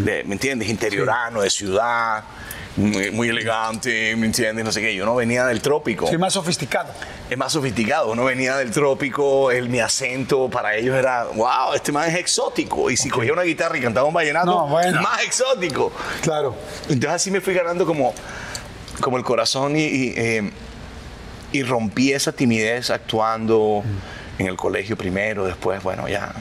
[0.04, 0.68] de- ¿me entiendes?
[0.68, 2.22] Interiorano, de ciudad,
[2.76, 4.64] muy, muy elegante, ¿me entiendes?
[4.64, 4.94] No sé qué.
[4.94, 6.06] Yo no venía del trópico.
[6.06, 6.92] Sí, más sofisticado.
[7.28, 11.92] Es más sofisticado, uno venía del trópico, el, mi acento para ellos era, wow, este
[11.92, 12.90] man es exótico.
[12.90, 15.00] Y si cogía una guitarra y cantaba un vallenato, No, bueno.
[15.02, 15.92] más exótico.
[16.22, 16.54] Claro.
[16.88, 18.14] Entonces así me fui ganando como,
[19.00, 20.50] como el corazón y, y, eh,
[21.52, 23.82] y rompí esa timidez actuando
[24.40, 26.32] en el colegio primero, después, bueno, ya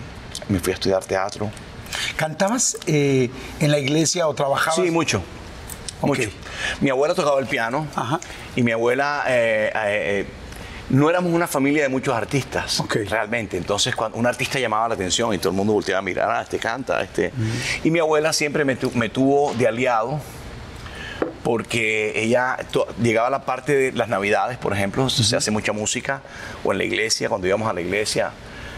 [0.47, 1.51] me fui a estudiar teatro.
[2.15, 4.75] ¿Cantabas eh, en la iglesia o trabajabas?
[4.75, 5.21] Sí, mucho.
[6.01, 6.29] Mucho.
[6.79, 8.19] Mi abuela tocaba el piano Ajá.
[8.55, 10.25] y mi abuela eh, eh,
[10.91, 12.95] no éramos una familia de muchos artistas, Ok.
[13.09, 13.57] realmente.
[13.57, 16.41] Entonces, cuando un artista llamaba la atención y todo el mundo volteaba a mirar, ah,
[16.41, 17.33] este canta, este.
[17.83, 20.21] Y mi abuela siempre me, tu- me tuvo de aliado
[21.43, 22.57] porque ella
[23.01, 26.21] llegaba a la parte de las navidades, por ejemplo, se hace mucha música,
[26.63, 28.31] o en la iglesia, cuando íbamos a la iglesia,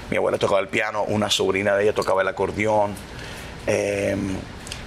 [0.10, 2.93] mi abuela tocaba el piano, una sobrina de ella tocaba el acordeón,
[3.67, 4.15] eh,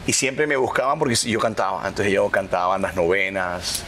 [0.07, 3.85] y siempre me buscaban porque yo cantaba, entonces yo cantaba en las novenas,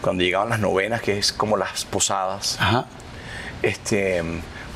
[0.00, 2.86] cuando llegaban las novenas, que es como las posadas, Ajá.
[3.62, 4.22] este,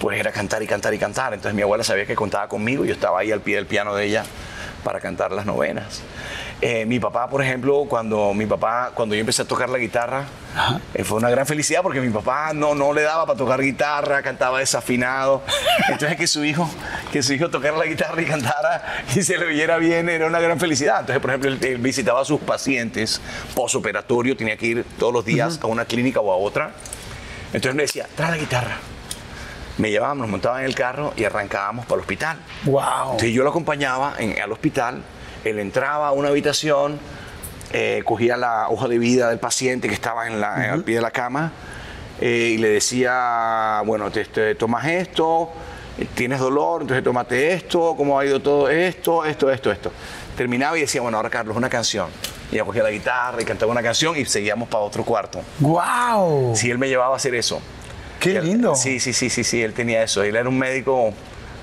[0.01, 1.33] pues era cantar y cantar y cantar.
[1.33, 3.95] Entonces mi abuela sabía que contaba conmigo y yo estaba ahí al pie del piano
[3.95, 4.25] de ella
[4.83, 6.03] para cantar las novenas.
[6.65, 10.27] Eh, mi papá, por ejemplo, cuando mi papá, cuando yo empecé a tocar la guitarra,
[10.95, 14.23] eh, fue una gran felicidad porque mi papá no, no le daba para tocar guitarra,
[14.23, 15.43] cantaba desafinado.
[15.89, 16.71] Entonces que su hijo,
[17.11, 20.39] que su hijo tocara la guitarra y cantara y se le oyera bien era una
[20.39, 21.01] gran felicidad.
[21.01, 23.21] Entonces, por ejemplo, él, él visitaba a sus pacientes
[23.57, 26.71] posoperatorio, tenía que ir todos los días a una clínica o a otra.
[27.47, 28.77] Entonces me decía, trae la guitarra.
[29.79, 32.39] Me llevaban, nos montaban en el carro y arrancábamos para el hospital.
[32.67, 32.83] Wow.
[33.13, 35.03] Entonces yo lo acompañaba en- al hospital,
[35.45, 36.99] él entraba a una habitación,
[37.73, 41.01] eh, cogía la hoja de vida del paciente que estaba en la, al pie de
[41.03, 41.53] la cama
[42.21, 45.51] eh, y le decía, bueno, te, te tomas esto,
[45.99, 49.93] eh, tienes dolor, entonces tómate esto, cómo ha ido todo esto, esto, esto, esto.
[50.37, 52.09] Terminaba y decía, bueno, ahora Carlos, una canción.
[52.51, 55.41] Y ella cogía la guitarra y cantaba una canción y seguíamos para otro cuarto.
[55.61, 56.55] Wow.
[56.55, 57.61] Sí, él me llevaba a hacer eso.
[58.21, 58.75] Qué Él- lindo.
[58.75, 60.23] Sí, sí, sí, sí, sí, él tenía eso.
[60.23, 61.13] Él era un médico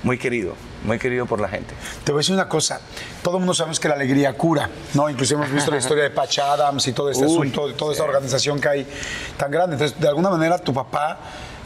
[0.02, 1.74] muy querido, muy querido por la gente.
[2.04, 2.80] Te voy a decir una cosa.
[3.22, 5.08] Todo el mundo sabemos que la alegría cura, ¿no?
[5.10, 7.92] Inclusive hemos visto la historia de Patch Adams y todo este Uy, asunto, de toda
[7.92, 8.86] esta organización que hay
[9.36, 9.74] tan grande.
[9.76, 11.18] Entonces, de alguna manera, tu papá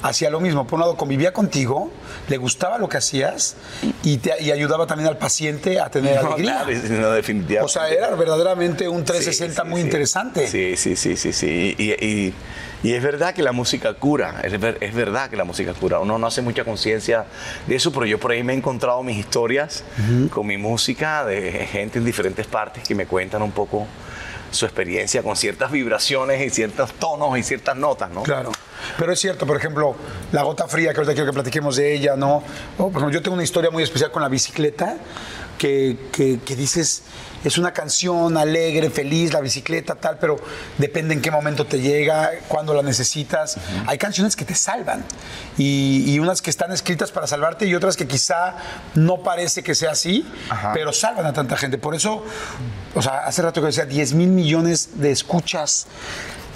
[0.09, 0.67] hacía lo mismo.
[0.67, 1.91] Por un lado, convivía contigo,
[2.29, 3.57] le gustaba lo que hacías
[4.03, 6.63] y, te, y ayudaba también al paciente a tener No, alegría.
[6.65, 7.65] claro, no, definitivamente.
[7.65, 9.87] O sea, era verdaderamente un 360 Sí, sí, muy sí.
[9.87, 10.47] interesante.
[10.47, 11.75] Sí, sí, sí, sí, sí.
[11.79, 12.35] Y, y-
[12.85, 16.01] y es verdad que la música cura, es, ver- es verdad que la música cura.
[16.01, 17.25] Uno no hace mucha conciencia
[17.67, 19.85] de eso, pero yo por ahí me he encontrado mis historias
[20.31, 23.87] con mi música de gente en diferentes partes que me cuentan un poco
[24.55, 28.23] su experiencia con ciertas vibraciones y ciertos tonos y ciertas notas, ¿no?
[28.23, 28.53] Claro.
[28.99, 29.95] Pero es cierto, por ejemplo,
[30.33, 32.43] la gota fría, que ahorita quiero que platiquemos de ella, ¿no?
[32.79, 34.97] O, por ejemplo, yo tengo una historia muy especial con la bicicleta,
[35.59, 37.03] que, que- que dices,
[37.45, 40.37] es una canción alegre, feliz, la bicicleta, tal, pero
[40.79, 43.59] depende en qué momento te llega, cuándo la necesitas.
[43.87, 45.05] Hay canciones que te salvan
[45.59, 48.57] y, y unas que están escritas para salvarte y otras que quizá
[48.95, 50.27] no parece que sea así,
[50.73, 51.79] pero salvan a tanta gente.
[51.79, 52.25] Por eso,
[52.95, 55.87] o sea, hace rato que decía 10 mil millones de escuchas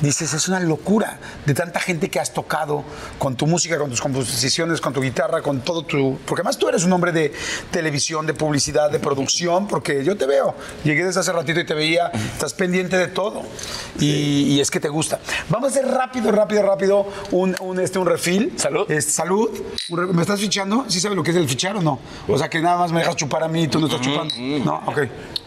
[0.00, 2.84] dices, es una locura de tanta gente que has tocado
[3.18, 6.18] con tu música, con tus composiciones, con tu guitarra, con todo tu...
[6.26, 7.32] Porque además tú eres un hombre de
[7.70, 11.74] televisión, de publicidad, de producción, porque yo te veo, llegué desde hace ratito y te
[11.74, 13.42] veía, estás pendiente de todo
[13.98, 15.20] y, y es que te gusta.
[15.48, 18.52] Vamos a hacer rápido, rápido, rápido un, un, este, un refil.
[18.56, 18.90] Salud.
[18.90, 19.50] Este, salud.
[19.90, 20.84] ¿Me estás fichando?
[20.88, 21.98] ¿Sí sabes lo que es el fichar o no?
[22.26, 24.34] O sea, que nada más me dejas chupar a mí y tú no estás chupando.
[24.64, 24.98] No, ok.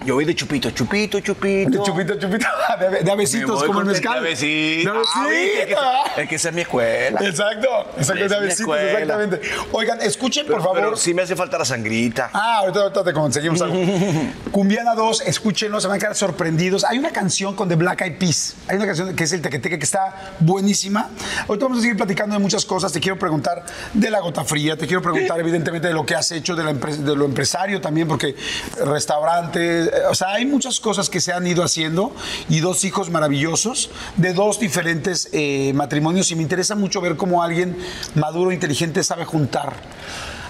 [0.03, 1.83] Yo voy de chupito, chupito, chupito.
[1.83, 2.47] Chupito, chupito,
[2.79, 4.13] de, de voy como el mezcal.
[4.13, 4.93] De avecito.
[4.93, 7.19] De Ah, es, que, es que esa es mi escuela.
[7.21, 8.91] Exacto, exacto, de Es escuela.
[8.99, 9.41] exactamente.
[9.71, 10.75] Oigan, escuchen, por favor.
[10.77, 12.31] Pero sí me hace falta la sangrita.
[12.33, 13.75] Ah, ahorita, ahorita te conseguimos algo.
[14.51, 16.83] Cumbiana 2, escúchenlo, se van a quedar sorprendidos.
[16.83, 18.55] Hay una canción con The Black Eyed Peas.
[18.67, 21.11] Hay una canción que es el Tequeteque que está buenísima.
[21.47, 22.91] Ahorita vamos a seguir platicando de muchas cosas.
[22.91, 26.31] Te quiero preguntar de la gota fría, te quiero preguntar evidentemente de lo que has
[26.31, 28.35] hecho, de, la de lo empresario también, porque
[28.83, 32.13] restaurantes, o sea, hay muchas cosas que se han ido haciendo
[32.49, 37.43] y dos hijos maravillosos de dos diferentes eh, matrimonios y me interesa mucho ver cómo
[37.43, 37.77] alguien
[38.15, 39.73] maduro, inteligente, sabe juntar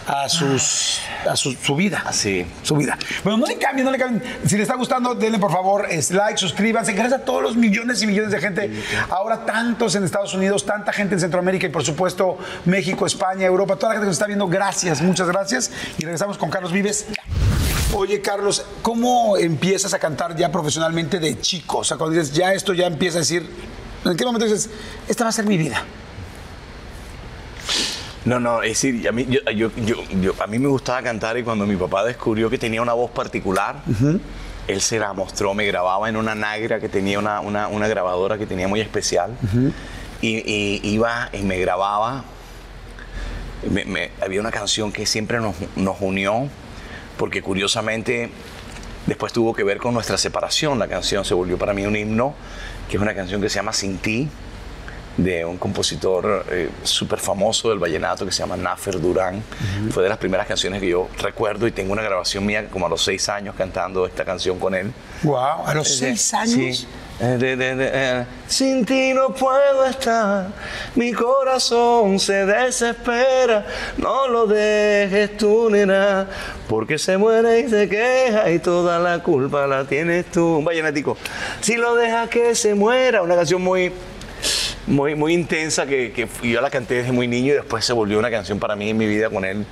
[0.07, 0.99] a sus
[1.29, 2.03] a su, su vida.
[2.11, 2.45] Sí.
[2.63, 2.97] Su vida.
[3.23, 4.23] Bueno, no le cambien, no le cambien.
[4.45, 6.93] Si les está gustando, denle por favor es like, suscríbanse.
[6.93, 8.83] Gracias a todos los millones y millones de gente.
[9.09, 13.75] Ahora tantos en Estados Unidos, tanta gente en Centroamérica y por supuesto México, España, Europa,
[13.75, 14.47] toda la gente que nos está viendo.
[14.47, 15.71] Gracias, muchas gracias.
[15.97, 17.05] Y regresamos con Carlos Vives.
[17.93, 21.79] Oye, Carlos, ¿cómo empiezas a cantar ya profesionalmente de chico?
[21.79, 23.45] O sea, cuando dices, ya esto ya empieza a decir,
[24.05, 24.69] ¿en qué momento dices,
[25.07, 25.83] esta va a ser mi vida?
[28.23, 31.37] No, no, es decir, a mí, yo, yo- yo- yo- a mí me gustaba cantar
[31.37, 33.83] y cuando mi papá descubrió que tenía una voz particular,
[34.67, 38.37] él se la mostró, me grababa en una nagra que tenía una, una- una grabadora
[38.37, 39.35] que tenía muy especial
[40.21, 42.23] y, y iba y me grababa.
[43.69, 46.47] Me- me- había una canción que siempre nos, nos unió
[47.21, 48.31] porque curiosamente
[49.05, 50.79] después tuvo que ver con nuestra separación.
[50.79, 52.33] La canción se volvió para mí un himno,
[52.89, 54.27] que es una canción que se llama Sin ti
[55.17, 59.43] de un compositor eh, súper famoso del vallenato que se llama Nafer Durán.
[59.91, 62.89] Fue de las primeras canciones que yo recuerdo y tengo una grabación mía como a
[62.89, 64.91] los seis años cantando esta canción con él.
[65.21, 66.77] Wow, a los seis años.
[66.77, 66.87] Sí.
[67.23, 70.47] Eh, eh, Sin ti no puedo estar,
[70.95, 73.63] mi corazón se desespera,
[73.97, 76.27] no lo dejes tú, nena,
[76.67, 80.57] porque se muere y se queja y toda la culpa la tienes tú.
[80.57, 81.15] Un vallenatico.
[81.59, 83.91] Si lo dejas que se muera, una canción muy,
[84.87, 88.17] muy, muy intensa que, que yo la canté desde muy niño y después se volvió
[88.17, 89.63] una canción para mí en mi vida con él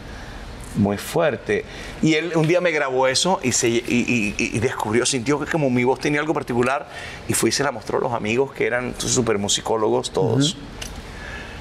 [0.80, 1.66] muy fuerte.
[2.02, 5.46] Y él un día me grabó eso y, se, y, y- y descubrió, sintió que
[5.52, 6.88] como mi voz tenía algo particular
[7.28, 10.58] y fue y se la mostró a los amigos que eran súper musicólogos todos.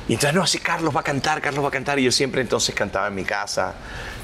[0.08, 1.98] Y entonces, no, sí, Carlos va a cantar, Carlos va a cantar.
[1.98, 3.74] Y yo siempre entonces cantaba en mi casa,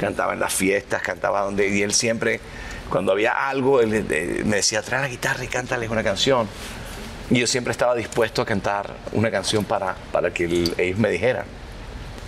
[0.00, 1.68] cantaba en las fiestas, cantaba donde...
[1.68, 2.40] Y él siempre,
[2.88, 6.48] cuando había algo, él, eh, me decía, trae la guitarra y cántales una canción.
[7.30, 11.10] Y yo siempre estaba dispuesto a cantar una canción para, para que él- ellos me
[11.10, 11.44] dijeran.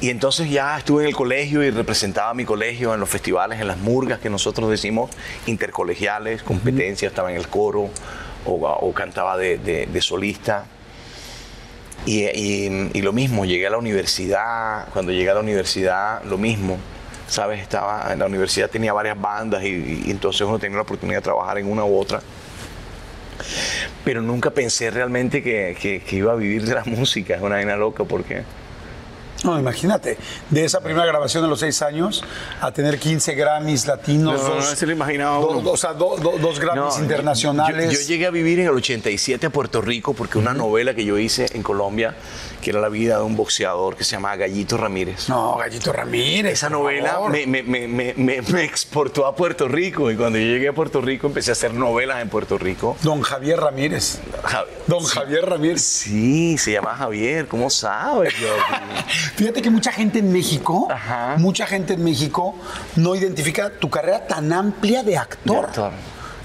[0.00, 3.60] Y entonces ya estuve en el colegio y representaba a mi colegio en los festivales,
[3.60, 5.10] en las murgas que nosotros decimos
[5.46, 7.88] intercolegiales, competencias, estaba en el coro
[8.44, 10.66] o, o cantaba de, de- de solista.
[12.04, 16.36] Y, y- y lo mismo, llegué a la universidad, cuando llegué a la universidad, lo
[16.36, 16.76] mismo,
[17.26, 17.60] ¿sabes?
[17.62, 21.22] Estaba en la universidad, tenía varias bandas y, y entonces uno tenía la oportunidad de
[21.24, 22.20] trabajar en una u otra.
[24.04, 27.56] Pero nunca pensé realmente que, que- que iba a vivir de la música, es una
[27.56, 28.42] vaina loca porque...
[29.46, 30.18] No, imagínate,
[30.50, 32.24] de esa primera grabación de los seis años
[32.60, 35.92] a tener 15 Grammys latinos, No, no, dos, no se lo imaginaba do- o sea,
[35.92, 37.92] do- do- dos Grammys No, internacionales.
[37.92, 41.04] Yo, yo llegué a vivir en el 87 a Puerto Rico porque una novela que
[41.04, 42.14] yo hice en Colombia,
[42.60, 45.28] que era la vida de un boxeador que se llamaba Gallito Ramírez.
[45.28, 46.52] No, Gallito Ramírez.
[46.54, 50.44] Esa novela me, me- me- me- me- me exportó a Puerto Rico y cuando yo
[50.46, 52.96] llegué a Puerto Rico empecé a hacer novelas en Puerto Rico.
[53.02, 54.18] Don Javier Ramírez.
[54.86, 55.82] Don Javier Ramírez.
[55.82, 58.34] Sí, se llama Javier, ¿cómo sabes?
[58.40, 59.35] Jordi?
[59.36, 61.36] Fíjate que mucha gente en México, Ajá.
[61.38, 62.54] mucha gente en México
[62.96, 65.60] no identifica tu carrera tan amplia de actor.
[65.60, 65.92] De actor.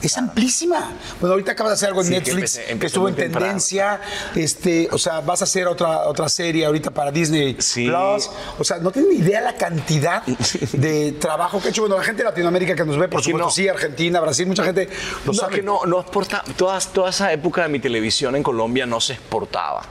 [0.02, 0.90] Es amplísima.
[1.20, 3.46] Bueno, ahorita acabas de hacer algo en Sí, Netflix que, empecé- empecé estuvo en temprano.
[3.46, 4.02] tendencia.
[4.36, 7.86] Este, o sea, vas a hacer otra, otra serie ahorita para Disney Sí.
[7.88, 8.28] Plus.
[8.58, 10.24] O sea, no tienen ni idea la cantidad
[10.74, 11.82] de trabajo que he hecho.
[11.84, 13.52] Bueno, la gente de Latinoamérica que nos ve, por Es supuesto, no.
[13.52, 14.90] sí, Argentina, Brasil, mucha gente
[15.24, 15.56] lo No, sabe.
[15.58, 19.14] que no, no exporta, todas, toda esa época de mi televisión en Colombia no se
[19.14, 19.84] exportaba.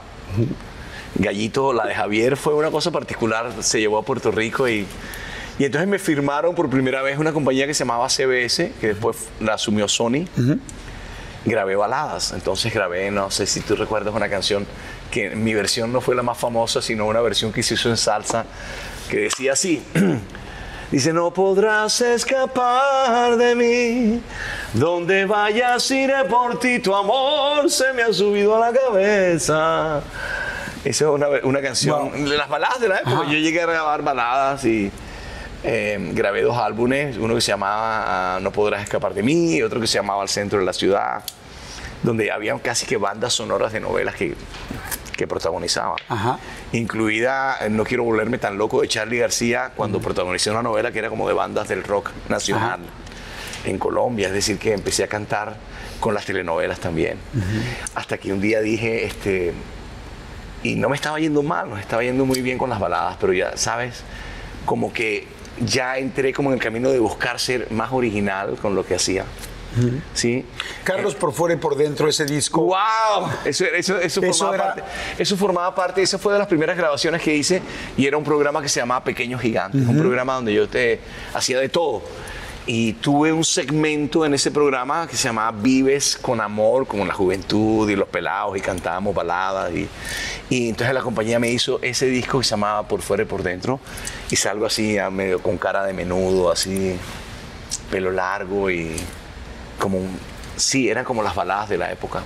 [1.15, 4.85] Gallito, la de Javier fue una cosa particular, se llevó a Puerto Rico y,
[5.59, 9.29] y entonces me firmaron por primera vez una compañía que se llamaba CBS, que después
[9.39, 10.25] la asumió Sony.
[11.43, 14.65] Grabé baladas, entonces grabé, no sé si tú recuerdas una canción
[15.09, 17.97] que mi versión no fue la más famosa, sino una versión que se hizo en
[17.97, 18.45] salsa,
[19.09, 19.83] que decía así.
[20.91, 24.21] Dice, no podrás escapar de mí.
[24.73, 30.01] Donde vayas iré por ti, tu amor se me ha subido a la cabeza.
[30.83, 33.25] Esa es una, una canción, de las baladas de la época.
[33.25, 34.91] Yo llegué a grabar baladas y
[35.63, 39.61] eh, grabé dos álbumes, uno que se llamaba ah, No podrás escapar de mí y
[39.61, 41.23] otro que se llamaba Al centro de la ciudad,
[42.01, 44.35] donde había casi que bandas sonoras de novelas que,
[45.15, 45.97] que protagonizaba.
[46.09, 46.39] Ajá.
[46.71, 50.97] Incluida eh, No quiero volverme tan loco de Charlie García cuando protagonicé una novela que
[50.97, 52.79] era como de bandas del rock nacional
[53.65, 54.29] en Colombia.
[54.29, 55.57] Es decir, que empecé a cantar
[55.99, 57.19] con las telenovelas también.
[57.93, 59.53] Hasta que un día dije, este,
[60.63, 63.33] y no me estaba yendo mal, nos estaba yendo muy bien con las baladas, pero
[63.33, 64.03] ya, ¿sabes?
[64.65, 65.27] Como que
[65.65, 69.25] ya entré como en el camino de buscar ser más original con lo que hacía.
[70.13, 70.45] ¿Sí?
[70.83, 72.59] Carlos por fuera y por dentro ese disco.
[72.61, 73.29] ¡Wow!
[73.45, 74.83] Eso, eso, eso, Eso formaba era- parte,
[75.17, 77.61] eso formaba parte, esa fue de las primeras grabaciones que hice
[77.95, 80.99] y era un programa que se llamaba Pequeños Gigantes, un programa donde yo te
[81.33, 82.01] hacía de todo.
[82.67, 87.13] Y tuve un segmento en ese programa que se llamaba Vives con Amor, con la
[87.13, 89.73] juventud y los pelados, y cantábamos baladas.
[89.73, 89.87] Y,
[90.49, 93.41] y entonces la compañía me hizo ese disco que se llamaba Por Fuera y Por
[93.41, 93.79] Dentro,
[94.29, 96.95] y salgo así, a medio con cara de menudo, así,
[97.89, 98.95] pelo largo y
[99.79, 99.99] como
[100.55, 102.21] sí, eran como las baladas de la época.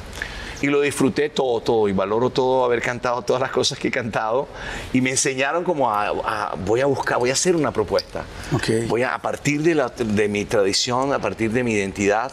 [0.66, 3.92] Y lo disfruté todo, todo, y valoro todo haber cantado todas las cosas que he
[3.92, 4.48] cantado.
[4.94, 8.24] Y me enseñaron como a, a- voy a buscar, voy a hacer una propuesta.
[8.88, 12.32] Voy a, a partir de, la- de mi tradición, a partir de mi identidad,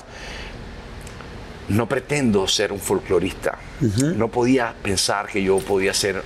[1.69, 3.59] no pretendo ser un folclorista.
[4.17, 6.23] No podía pensar que yo podía ser,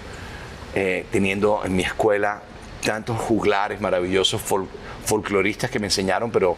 [0.77, 2.43] eh, teniendo en mi escuela
[2.85, 4.69] tantos juglares maravillosos fol-
[5.07, 6.57] folcloristas que me enseñaron, pero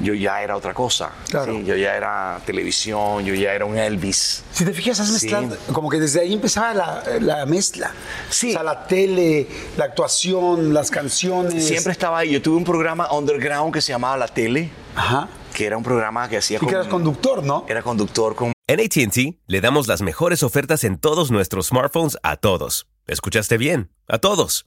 [0.00, 1.10] yo ya era otra cosa.
[1.30, 1.52] Claro.
[1.54, 4.44] Sí, yo ya era televisión, yo ya era un Elvis.
[4.52, 5.12] Si te fijas, has Sí.
[5.28, 7.92] mezclado, como que desde ahí empezaba la, la mezcla.
[8.30, 8.50] Sí.
[8.50, 11.66] O sea, la tele, la actuación, las canciones.
[11.66, 12.30] Siempre estaba ahí.
[12.32, 15.28] Yo tuve un programa underground que se llamaba La Tele, Ajá.
[15.54, 17.64] que era un programa que hacía Y que eras conductor, ¿no?
[17.68, 22.36] Era conductor con En ATT le damos las mejores ofertas en todos nuestros smartphones a
[22.36, 22.86] todos.
[23.06, 23.90] ¿Escuchaste bien?
[24.08, 24.66] A todos.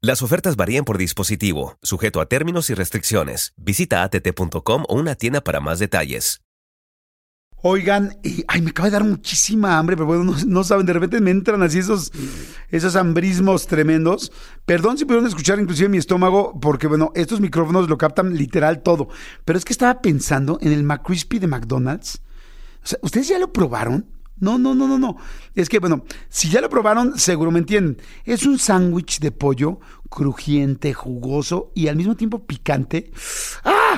[0.00, 3.52] Las ofertas varían por dispositivo, sujeto a términos y restricciones.
[3.56, 6.40] Visita att.com o una tienda para más detalles.
[7.62, 11.20] Oigan, ay, me acaba de dar muchísima hambre, pero bueno, no, no saben, de repente
[11.20, 12.12] me entran así esos,
[12.68, 14.30] esos hambrismos tremendos.
[14.64, 19.08] Perdón si pudieron escuchar inclusive mi estómago, porque bueno, estos micrófonos lo captan literal todo.
[19.44, 22.22] Pero es que estaba pensando en el McCrispy de McDonald's.
[22.84, 24.06] O sea, ¿ustedes ya lo probaron?
[24.40, 25.16] No, no, no, no, no.
[25.54, 27.98] Es que, bueno, si ya lo probaron, seguro me entienden.
[28.24, 33.10] Es un sándwich de pollo crujiente, jugoso y al mismo tiempo picante.
[33.64, 33.97] ¡Ah!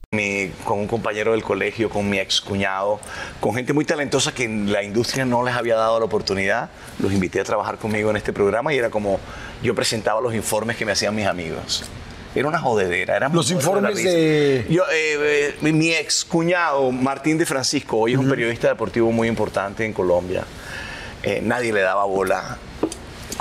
[0.13, 2.99] Mi- con un compañero del colegio, con mi ex cuñado,
[3.39, 6.69] con gente muy talentosa que la industria no les había dado la oportunidad.
[6.99, 9.21] Los invité a trabajar conmigo en este programa y era como
[9.63, 11.85] yo presentaba los informes que me hacían mis amigos.
[12.35, 13.15] Era una jodedera.
[13.15, 18.19] Era Los informes de- Yo, eh, eh, mi ex cuñado, Martín de Francisco, hoy es
[18.19, 20.43] un periodista deportivo muy importante en Colombia.
[21.23, 22.57] Eh, nadie le daba bola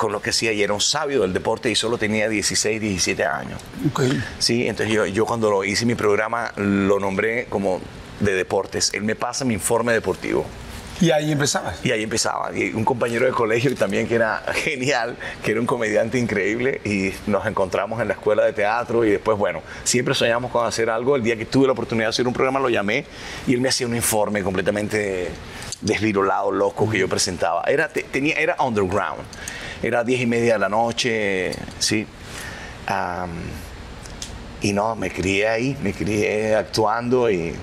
[0.00, 3.24] con lo que hacía y era un sabio del deporte y solo tenía 16, 17
[3.24, 3.60] años.
[4.38, 7.80] Sí, entonces yo, yo cuando lo hice mi programa lo nombré como
[8.18, 8.90] de deportes.
[8.94, 10.46] Él me pasa mi informe deportivo.
[11.02, 11.78] Y ahí empezabas.
[11.82, 12.54] Y ahí empezaba.
[12.54, 17.12] Y un compañero de colegio también que era genial, que era un comediante increíble, y
[17.26, 21.16] nos encontramos en la escuela de teatro y después, bueno, siempre soñamos con hacer algo.
[21.16, 23.06] El día que tuve la oportunidad de hacer un programa lo llamé
[23.46, 25.30] y él me hacía un informe completamente
[25.80, 27.62] desvirolado, loco que yo presentaba.
[27.66, 29.22] Era, te- tenía, era underground.
[29.82, 32.06] Era diez y media de la noche, sí.
[32.86, 33.30] Am,
[34.62, 37.54] y no, me crié ahí, me crié actuando y,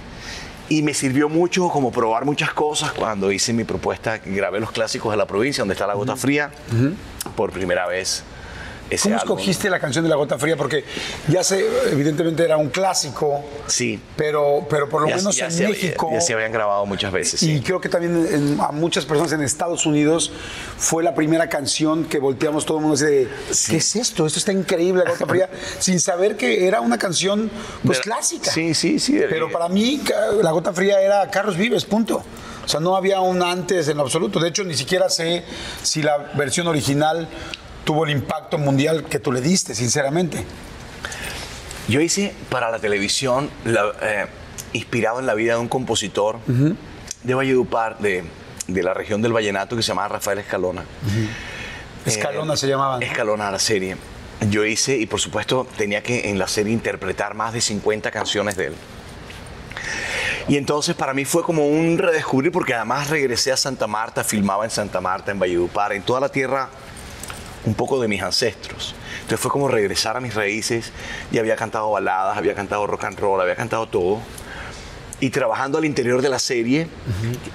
[0.70, 5.12] y me sirvió mucho como probar muchas cosas cuando hice mi propuesta, grabé los clásicos
[5.12, 6.52] de la provincia, donde está la gota fría,
[7.36, 8.24] por primera vez.
[8.90, 9.38] Ese ¿Cómo álbum.
[9.38, 10.56] escogiste la canción de La Gota Fría?
[10.58, 10.84] Porque
[11.28, 13.44] ya sé, evidentemente era un clásico.
[13.68, 14.00] Sí.
[14.16, 16.10] Pero, pero por lo Ya- menos ya en se- México.
[16.12, 17.42] Ya, se habían grabado muchas veces.
[17.44, 17.62] Y sí.
[17.62, 20.32] creo que también en- a muchas personas en Estados Unidos
[20.78, 23.28] fue la primera canción que volteamos todo el mundo así de,
[23.70, 24.26] ¿qué es esto?
[24.26, 27.50] Esto está increíble, La Gota Fría, sin saber que era una canción
[27.86, 28.52] pues clásica.
[28.52, 29.20] Sí, sí, sí.
[29.30, 30.02] Pero para mí,
[30.42, 32.24] La Gota Fría era Carlos Vives, punto.
[32.66, 34.40] O sea, no había un antes en lo absoluto.
[34.42, 35.44] De hecho, ni siquiera sé
[35.84, 37.28] si la versión original
[37.88, 40.44] tuvo el impacto mundial que tú le diste, sinceramente.
[41.88, 44.26] Yo hice para la televisión, la- eh,
[44.74, 46.38] inspirado en la vida de un compositor
[47.24, 48.26] de Valledupar, de,
[48.68, 50.84] de la región del Vallenato, que se llamaba Rafael Escalona.
[52.06, 53.00] Escalona Eh, se llamaba.
[53.00, 53.96] Escalona la serie.
[54.50, 58.58] Yo hice, y por supuesto tenía que en la serie interpretar más de 50 canciones
[58.58, 58.74] de él.
[60.50, 64.66] Y entonces para mí fue como un redescubrir, porque además regresé a Santa Marta, filmaba
[64.66, 66.70] en Santa Marta, en Valledupar, en toda la tierra
[67.66, 68.96] un poco de mis ancestros.
[69.16, 70.92] Entonces fue como regresar a mis raíces
[71.32, 74.20] y había cantado baladas, había cantado rock and roll, había cantado todo.
[75.20, 76.88] Y trabajando al interior de la serie,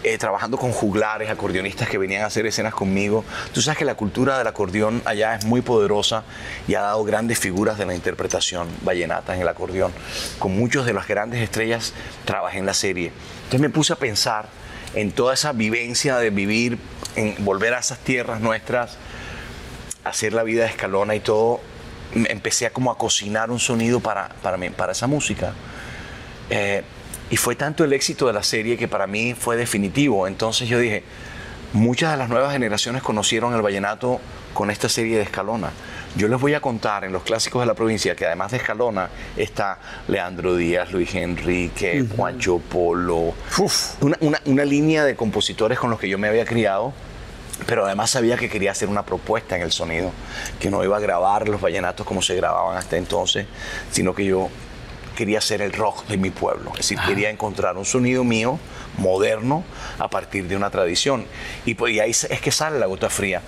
[0.02, 3.24] eh, trabajando con juglares, acordeonistas que venían a hacer escenas conmigo.
[3.52, 6.24] Tú sabes que la cultura del acordeón allá es muy poderosa
[6.66, 9.92] y ha dado grandes figuras de la interpretación vallenata en el acordeón.
[10.40, 11.92] Con muchos de las grandes estrellas
[12.24, 13.12] trabajé en la serie.
[13.44, 14.48] Entonces me puse a pensar
[14.94, 16.78] en toda esa vivencia de vivir,
[17.14, 18.98] en volver a esas tierras nuestras,
[20.04, 21.60] hacer la vida de escalona y todo,
[22.14, 25.52] empecé a como a cocinar un sonido para, para, mí- para esa música.
[26.50, 26.82] Eh,
[27.30, 30.26] y fue tanto el éxito de la serie que para mí fue definitivo.
[30.26, 31.02] Entonces yo dije,
[31.72, 34.20] muchas de las nuevas generaciones conocieron el vallenato
[34.52, 35.70] con esta serie de Escalona.
[36.14, 39.08] Yo les voy a contar en los clásicos de la provincia que además de Escalona
[39.38, 39.78] está
[40.08, 44.02] Leandro Díaz, Luis Enrique, Juancho Polo, Uf.
[44.02, 46.92] una, una- una línea de compositores con los que yo me había criado,
[47.66, 50.10] pero además sabía que quería hacer una propuesta en el sonido,
[50.58, 53.46] que no iba a grabar los vallenatos como se grababan hasta entonces,
[53.90, 54.48] sino que yo
[55.16, 58.58] quería hacer el rock de mi pueblo, es decir, quería encontrar un sonido mío
[58.98, 59.62] moderno
[59.98, 61.26] a partir de una tradición.
[61.64, 63.42] Y, pues, y ahí es que sale la gota fría.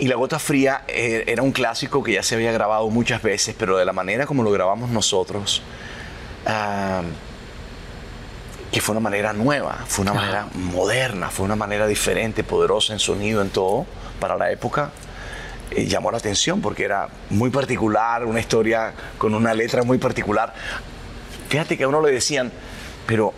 [0.00, 3.54] Y La Gota Fría eh, era un clásico que ya se había grabado muchas veces,
[3.58, 5.60] pero de la manera como lo grabamos nosotros,
[6.46, 7.02] ah,
[8.70, 12.98] que fue una manera nueva, fue una manera moderna, fue una manera diferente, poderosa en
[12.98, 13.86] sonido, en todo,
[14.20, 14.90] para la época,
[15.72, 20.54] eh, llamó la atención porque era muy particular, una historia con una letra muy particular.
[21.48, 22.52] Fíjate que a uno le decían,
[23.06, 23.32] pero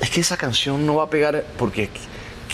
[0.00, 1.90] es que esa canción no va a pegar porque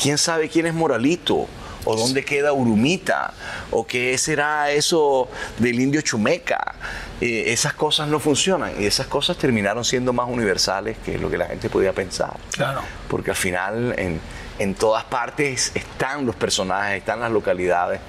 [0.01, 1.47] quién sabe quién es Moralito
[1.85, 3.33] o dónde queda Urumita
[3.71, 6.75] o qué será eso del indio Chumeca.
[7.21, 11.37] Eh, esas cosas no funcionan y esas cosas terminaron siendo más universales que lo que
[11.39, 12.37] la gente podía pensar.
[12.53, 12.81] Claro.
[13.09, 14.21] Porque al final en,
[14.61, 18.01] en todas partes están los personajes, están las localidades.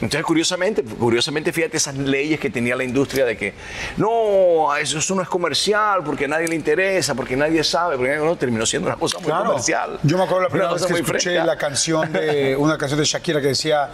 [0.00, 3.54] Entonces, curiosamente, curiosamente, fíjate esas leyes que tenía la industria de que
[3.96, 8.16] no, eso, eso no es comercial porque a nadie le interesa, porque nadie sabe, porque
[8.16, 9.46] no, terminó siendo una cosa muy Claro.
[9.50, 9.98] comercial.
[10.02, 11.44] Yo me acuerdo la primera Una vez que escuché fresca.
[11.44, 13.90] la canción de una canción de Shakira que decía,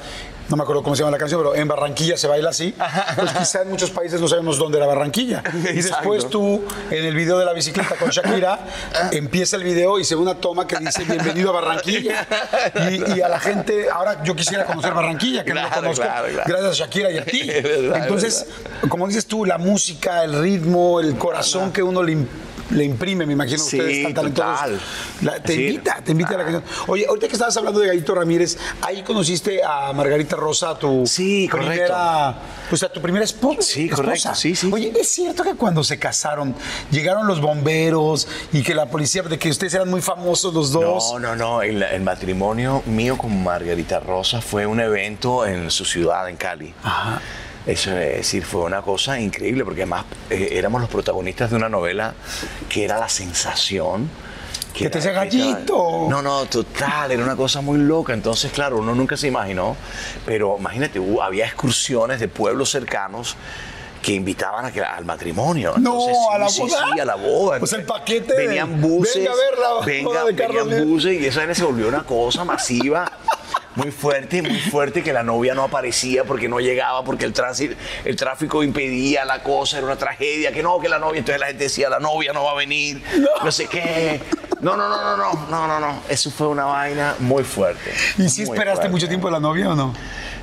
[0.48, 2.74] no me acuerdo cómo se llama la canción, pero en Barranquilla se baila así.
[3.16, 5.42] Pues quizá en muchos países no sabemos dónde era Barranquilla.
[5.74, 8.60] Y después tú, en el video de la bicicleta con Shakira,
[9.12, 12.26] empieza el video y se ve una toma que dice bienvenido a Barranquilla.
[12.90, 16.04] Y, y a la gente, ahora yo quisiera conocer Barranquilla, que no Claro, lo conozco,
[16.04, 16.44] claro, claro.
[16.46, 17.40] gracias a Shakira y a ti.
[17.50, 18.46] Entonces,
[18.88, 22.18] como dices tú, la música, el ritmo, el corazón que uno le,
[22.70, 24.54] le imprime, me imagino Sí, ustedes tan talentosos.
[24.60, 24.80] total.
[25.22, 25.66] La- te Sí.
[25.66, 26.64] invita, te invita a la canción.
[26.86, 31.48] Oye, ahorita que estabas hablando de Gallito Ramírez, ahí conociste a Margarita Rosa, tu Sí,
[31.48, 31.72] correcto.
[31.74, 32.34] primera,
[32.70, 33.62] pues a tu primera esposa.
[33.62, 34.70] Sí, correcto, sí, sí.
[34.72, 36.54] Oye, es cierto que cuando se casaron
[36.90, 41.12] llegaron los bomberos y que la policía, de que ustedes eran muy famosos los dos.
[41.12, 41.62] No, no, no.
[41.62, 46.74] El, el matrimonio mío con Margarita Rosa fue un evento en su ciudad, en Cali.
[46.82, 47.20] Ajá.
[47.66, 51.68] Eso es decir, fue una cosa increíble porque además eh, éramos los protagonistas de una
[51.70, 52.14] novela
[52.68, 54.08] que era La Sensación.
[54.74, 56.06] Que te "Gallito".
[56.10, 58.12] No, no, total, era una cosa muy loca.
[58.12, 59.76] Entonces, claro, uno nunca se imaginó.
[60.26, 63.36] Pero imagínate, hubo- había excursiones de pueblos cercanos
[64.02, 65.74] que invitaban a que, al matrimonio.
[65.78, 66.84] No, Entonces, a la sí, boda.
[66.92, 67.58] Sí, a la boda.
[67.60, 69.14] Pues el paquete Venían buses.
[69.14, 70.84] "Venga a ver la venga, de venían Vives".
[70.86, 73.10] buses y eso era- se volvió una cosa masiva.
[73.76, 77.74] Muy fuerte, muy fuerte, que la novia no aparecía porque no llegaba, porque el, tránsito,
[78.04, 81.46] el tráfico impedía la cosa, era una tragedia, que no, que la novia, entonces la
[81.48, 83.02] gente decía, la novia no va a venir,
[83.44, 84.20] no, sé qué.
[84.60, 87.92] No, no, no, no, no, no, no, no, eso fue una vaina muy fuerte.
[88.16, 88.88] ¿Y si esperaste fuerte.
[88.90, 89.92] mucho tiempo de la novia o no?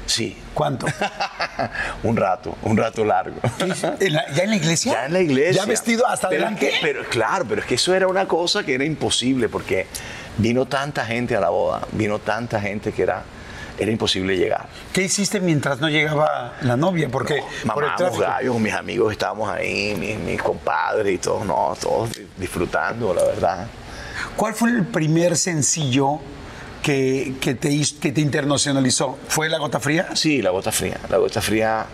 [0.05, 0.85] Sí, ¿Cuánto?
[2.03, 3.37] un rato, un rato largo.
[3.99, 4.91] ¿En la- ¿Ya en la iglesia?
[4.93, 5.61] Ya en la iglesia.
[5.61, 6.67] ¿Ya vestido hasta pero adelante?
[6.67, 9.87] es que- pero claro, pero es que eso era una cosa que era imposible porque
[10.41, 13.23] vino tanta gente a la boda, vino tanta gente que era
[13.79, 14.67] era imposible llegar.
[14.93, 17.09] ¿Qué hiciste mientras no llegaba la novia?
[17.09, 18.21] Porque por el Mamamos tráfico.
[18.21, 23.67] gallos, mis amigos estábamos ahí, mis, mis compadres y todos, no, todos disfrutando, la verdad.
[24.35, 26.19] ¿Cuál fue el primer sencillo
[26.83, 29.17] que, que te, que te internacionalizó?
[29.27, 30.09] ¿Fue La Gota Fría?
[30.15, 30.97] Sí, la gota fría.
[31.09, 31.85] La gota fría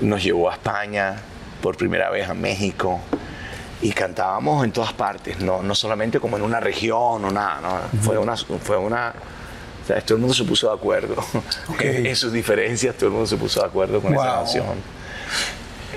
[0.00, 1.16] nos llevó a España,
[1.62, 3.00] por primera vez a México,
[3.82, 8.00] y cantábamos en todas partes, no, no solamente como en una región o nada, no,
[8.02, 8.36] fue una...
[8.36, 9.12] Fue una
[9.82, 11.14] o sea, todo el mundo se puso de acuerdo.
[11.68, 11.80] Ok.
[11.82, 14.34] en sus diferencias, todo el mundo se puso de acuerdo con esa Wow.
[14.38, 14.66] canción.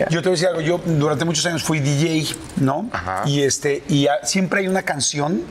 [0.09, 2.89] Yo te voy a decir algo, yo durante muchos años fui DJ, ¿no?
[2.91, 3.23] Ajá.
[3.25, 5.43] Y este y ah, siempre hay una canción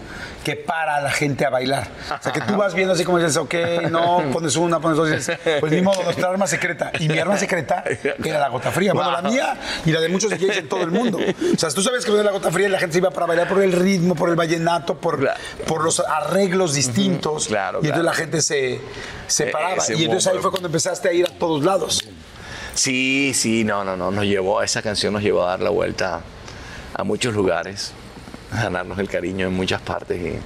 [0.44, 1.88] que para a la gente a bailar.
[2.18, 3.54] O sea, que tú vas viendo así como dices, ok,
[3.90, 6.90] no, pones una, pones dos, y dices, pues ni modo, nuestra arma secreta.
[6.98, 7.84] Y mi arma secreta
[8.24, 8.94] era la gota fría.
[8.94, 11.18] Bueno, la mía y la de muchos DJs en todo el mundo.
[11.18, 13.26] O sea, tú sabes que venía la gota fría y la gente se iba para
[13.26, 15.38] bailar por el ritmo, por el vallenato, por, Claro.
[15.66, 17.48] por los arreglos distintos.
[17.48, 18.04] Claro, y entonces claro.
[18.04, 18.80] la gente se,
[19.26, 19.82] se paraba.
[19.94, 22.08] Y entonces ahí fue cuando empezaste a ir a todos lados.
[22.78, 26.20] Sí, sí, no, no, no, nos llevó, esa canción nos llevó a dar la vuelta
[26.94, 27.92] a muchos lugares,
[28.52, 30.20] a ganarnos el cariño en muchas partes.
[30.22, 30.38] Y,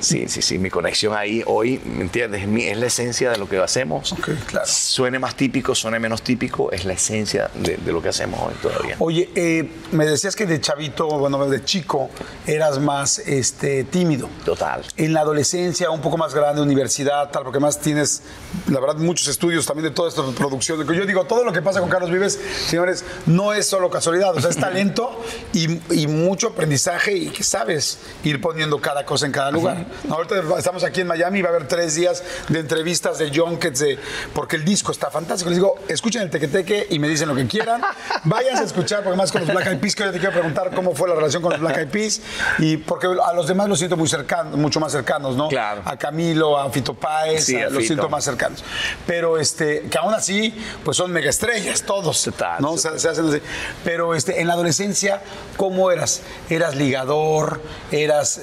[0.00, 2.42] sí, sí, sí, mi conexión ahí hoy, ¿me entiendes?
[2.42, 4.12] Es, mi- es la esencia de lo que hacemos.
[4.12, 4.66] Ok, claro.
[4.66, 8.54] Suene más típico, suene menos típico, es la esencia de, de lo que hacemos hoy
[8.62, 8.96] todavía.
[8.98, 12.10] Oye, eh, me decías que de chavito, bueno, de chico,
[12.46, 14.28] eras más este, tímido.
[14.44, 14.82] Total.
[14.96, 18.22] En la adolescencia, un poco más grande, universidad, tal, porque más tienes,
[18.68, 20.86] la verdad, muchos estudios también de toda esta producción.
[20.86, 22.38] Yo digo, todo lo que pasa con Carlos Vives,
[22.68, 25.22] señores, no es solo casualidad, o sea, es talento
[25.52, 29.85] y, y mucho aprendizaje y que sabes ir poniendo cada cosa en cada lugar.
[30.10, 33.78] Ahorita estamos aquí en Miami y va a haber tres días de entrevistas, de junkets,
[33.80, 33.98] de,
[34.34, 35.50] porque el disco está fantástico.
[35.50, 37.80] Les digo, escuchen el tequeteque y me dicen lo que quieran.
[38.24, 40.70] Váyanse a escuchar, porque más con los Black Eyed Peas, que yo te quiero preguntar
[40.74, 42.20] cómo fue la relación con los Black Eyed Peas,
[42.58, 45.48] y porque a los demás los siento muy cercanos, mucho más cercanos, ¿no?
[45.48, 45.82] Claro.
[45.84, 47.86] A Camilo, a Fito Páez, Sí, a- a los Fito.
[47.86, 48.64] siento más cercanos.
[49.06, 52.22] Pero este, que aún así, pues son mega estrellas todos.
[52.24, 52.76] Total, ¿no?
[52.78, 53.40] Se, se hacen así.
[53.84, 55.20] Pero este, en la adolescencia,
[55.56, 56.22] ¿cómo eras?
[56.48, 57.60] ¿Eras ligador?
[57.90, 58.42] ¿Eras.?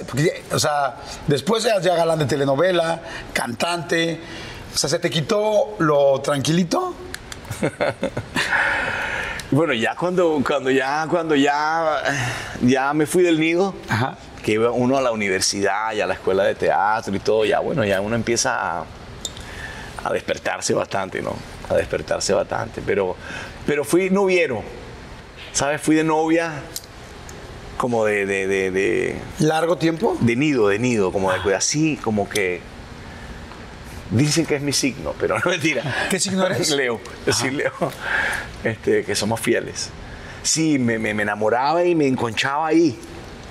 [0.51, 0.97] o sea,
[1.27, 3.01] después eras ya galán de telenovela,
[3.33, 4.19] cantante.
[4.73, 6.95] O sea, ¿se te quitó lo tranquilito?
[9.51, 12.01] Bueno, ya cuando, cuando ya, cuando ya,
[12.61, 14.17] ya me fui del nido, Ajá.
[14.43, 17.59] que iba uno a la universidad y a la escuela de teatro y todo, ya
[17.59, 18.85] bueno, ya uno empieza a,
[20.03, 21.35] a despertarse bastante, ¿no?
[21.69, 22.81] A despertarse bastante.
[22.83, 23.15] Pero,
[23.67, 24.63] pero fui noviero,
[25.51, 25.79] ¿sabes?
[25.79, 26.53] Fui de novia
[27.77, 30.17] como de, de, de, de, ¿Largo tiempo?
[30.19, 32.61] de nido, de nido, como de cuidado, así, como que.
[34.11, 36.07] Dicen que es mi signo, pero no mentira.
[36.09, 36.69] ¿Qué signo eres?
[36.71, 37.71] Leo, yo Leo.
[38.63, 39.89] Este, que somos fieles.
[40.43, 42.97] Sí, me, me, me enamoraba y me enconchaba ahí.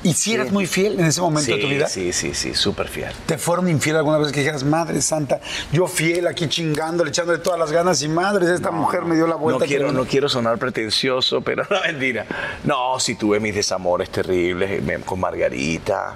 [0.04, 1.86] ¿Y si eras muy fiel en ese momento Sí, de tu vida?
[1.86, 3.12] sí, sí, sí, súper fiel.
[3.26, 5.40] ¿Te fueron infiel alguna vez que dijeras, madre santa,
[5.70, 9.36] yo fiel aquí chingándole, echándole todas las ganas y madres, esta mujer me dio la
[9.36, 9.60] vuelta?
[9.64, 12.26] No quiero, que- no quiero sonar pretencioso, pero no mentira.
[12.64, 16.14] No, sí tuve mis desamores terribles eh, con Margarita.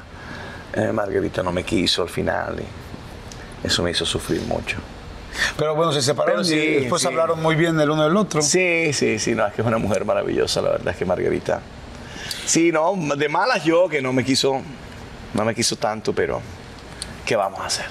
[0.75, 2.57] Eh, Margarita no me quiso al final.
[3.63, 4.79] y eso me hizo sufrir mucho.
[5.57, 7.09] Pero bueno, se separaron sí, y después sí.
[7.09, 8.43] hablaron muy bien del uno del otro.
[8.43, 11.61] Sí, sí, sí, no, es que es una mujer maravillosa, la verdad es que Margarita.
[12.45, 14.61] Sí, no, de malas yo, que no me quiso,
[15.35, 16.41] no me quiso tanto, pero
[17.25, 17.87] ¿qué vamos a hacer?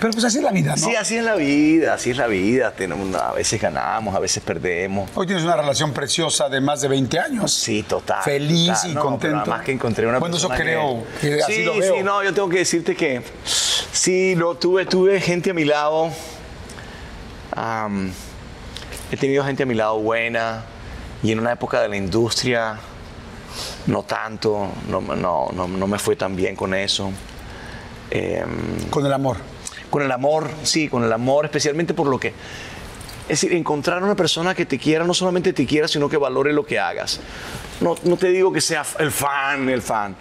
[0.00, 0.76] Pero pues así es la vida, ¿no?
[0.76, 2.72] Sí, así es la vida, así es la vida.
[2.72, 5.10] Tenemos, a veces ganamos, a veces perdemos.
[5.14, 7.52] Hoy tienes una relación preciosa de más de 20 años.
[7.52, 8.22] Sí, total.
[8.22, 8.90] Feliz total.
[8.90, 9.36] y No, contento.
[9.36, 11.96] Nada más que encontré una Bueno, eso persona creo, que así sí, lo veo.
[11.96, 16.10] Sí, no, yo tengo que decirte que sí, lo, tuve, tuve gente a mi lado.
[19.10, 20.64] he tenido gente a mi lado buena
[21.22, 22.78] y en una época de la industria
[23.86, 27.10] no tanto, no, no, no, no me fue tan bien con eso.
[28.10, 29.38] Em, Con el amor.
[29.90, 32.28] con el amor, sí, con el amor, especialmente por lo que...
[33.28, 36.52] Es decir, encontrar una persona que te quiera, no solamente te quiera, sino que valore
[36.52, 37.20] lo que hagas.
[37.80, 40.14] No, no te digo que sea el fan, el fan,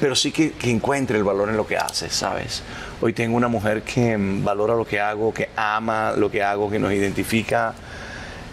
[0.00, 2.62] pero sí que, que encuentre el valor en lo que haces, ¿sabes?
[3.00, 6.78] Hoy tengo una mujer que valora lo que hago, que ama lo que hago, que
[6.78, 7.74] nos identifica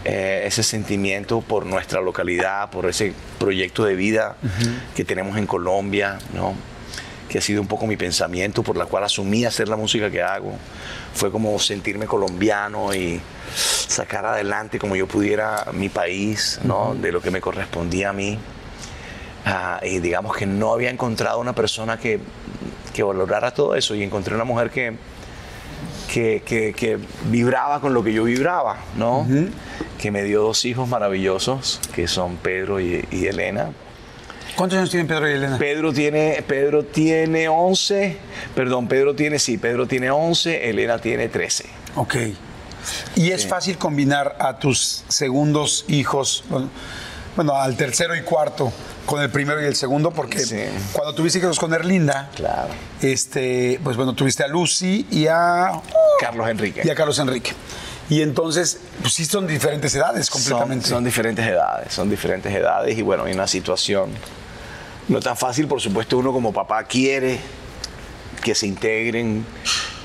[0.04, 4.36] eh, ese sentimiento por nuestra localidad, por ese proyecto de vida
[4.96, 6.56] que tenemos en Colombia, ¿no?
[7.30, 10.22] que ha sido un poco mi pensamiento, por la cual asumí hacer la música que
[10.22, 10.54] hago.
[11.14, 13.22] Fue como sentirme colombiano y
[13.56, 16.96] sacar adelante como yo pudiera mi país, ¿no?
[16.96, 18.38] de lo que me correspondía a mí.
[19.46, 22.20] Ah, y digamos que no había encontrado una persona que,
[22.94, 24.98] que valorara todo eso y encontré una mujer que,
[26.12, 26.98] que, que- que
[27.30, 29.28] vibraba con lo que yo vibraba, ¿no?
[30.00, 33.70] Que me dio dos hijos maravillosos, que son Pedro y, y Elena.
[34.56, 35.58] ¿Cuántos años tienen Pedro y Elena?
[35.58, 38.18] Pedro tiene, Pedro tiene 11,
[38.56, 41.66] perdón, Pedro tiene, sí, Pedro tiene 11, Elena tiene 13.
[41.96, 42.16] Ok.
[43.16, 46.44] ¿Y es fácil combinar a tus segundos hijos,
[47.36, 48.74] bueno, al tercero y cuarto,
[49.06, 50.12] con el primero y el segundo?
[50.12, 50.58] Porque Sí.
[50.94, 52.70] cuando tuviste hijos con Erlinda, Claro.
[53.02, 55.72] este, pues bueno, tuviste a Lucy y a,
[56.20, 56.82] Carlos Enrique.
[56.84, 57.52] y a Carlos Enrique.
[58.10, 60.88] Y entonces, pues sí son diferentes edades Son, completamente.
[60.88, 64.10] son diferentes edades, son diferentes edades y bueno, hay una situación
[65.08, 67.40] no tan fácil, por supuesto, uno como papá quiere
[68.44, 69.46] que se integren,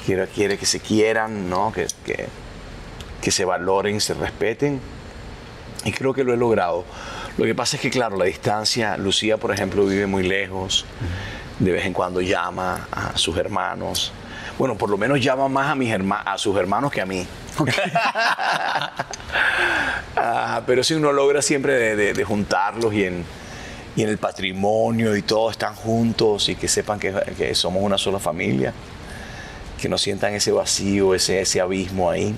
[0.05, 1.72] quiere, quiere que se quieran, ¿no?
[1.72, 2.26] que, que,
[3.20, 4.80] que se valoren, se respeten
[5.84, 6.84] y creo que lo he logrado.
[7.39, 10.84] Lo que pasa es que, claro, la distancia, Lucía, por ejemplo, vive muy lejos,
[11.59, 14.12] de vez en cuando llama a sus hermanos.
[14.59, 17.26] Bueno, por lo menos llama más a, mis herma- a sus hermanos que a mí.
[20.18, 23.22] Ah, pero si uno logra siempre de, de- de juntarlos y en,
[23.97, 27.99] y en el patrimonio y todos están juntos y que sepan que, que somos una
[27.99, 28.72] sola familia,
[29.80, 32.34] que no sientan ese vacío, ese, ese abismo ahí.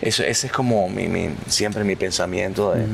[0.00, 2.86] Eso, ese es como mi- mi- siempre mi pensamiento de,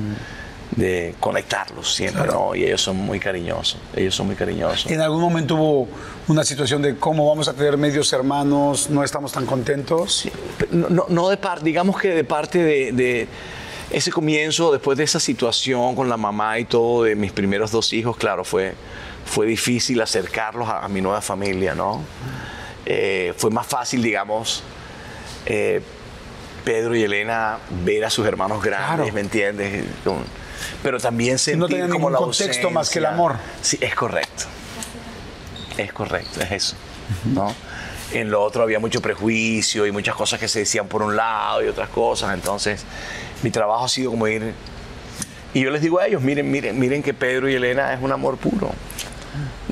[0.76, 2.54] de conectarlos siempre, ¿no?
[2.54, 4.90] Y ellos son muy cariñosos, ellos son muy cariñosos.
[4.90, 5.88] En algún momento hubo
[6.28, 10.16] una situación de cómo vamos a tener medios hermanos, no estamos tan contentos.
[10.22, 10.32] Sí,
[10.72, 13.28] no, no- no de parte, digamos que de parte de, de
[13.90, 17.92] ese comienzo, después de esa situación con la mamá y todo, de mis primeros dos
[17.92, 18.74] hijos, claro, fue,
[19.24, 22.02] fue difícil acercarlos a, a mi nueva familia, ¿no?
[22.86, 24.62] Eh, fue más fácil, digamos,
[25.46, 25.80] eh,
[26.64, 29.12] Pedro y Elena ver a sus hermanos grandes, Claro.
[29.14, 29.84] ¿me entiendes?
[30.02, 30.24] Con-
[30.82, 33.24] pero también sentir tenían como la contexto más que el ausencia.
[33.24, 33.36] amor.
[33.62, 34.44] Sí, es correcto.
[35.76, 36.76] Es correcto, es eso.
[37.24, 37.54] ¿no?
[38.12, 41.64] En lo otro había mucho prejuicio y muchas cosas que se decían por un lado
[41.64, 42.32] y otras cosas.
[42.34, 42.84] Entonces,
[43.42, 44.54] mi trabajo ha sido como ir.
[45.52, 48.12] Y yo les digo a ellos: miren, miren, miren que Pedro y Elena es un
[48.12, 48.70] amor puro.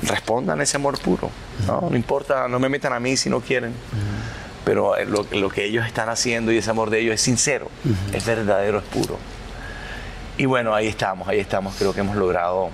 [0.01, 1.29] Respondan ese amor puro.
[1.65, 3.73] No, no importa, no me metan a mí si no quieren.
[4.65, 7.69] Pero eh, lo, lo que ellos están haciendo y ese amor de ellos es sincero,
[8.13, 9.17] es verdadero, es puro.
[10.37, 11.75] Y bueno, ahí estamos, ahí estamos.
[11.77, 12.69] Creo que hemos logrado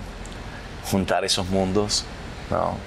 [0.90, 2.06] juntar esos mundos.
[2.50, 2.78] ¿no?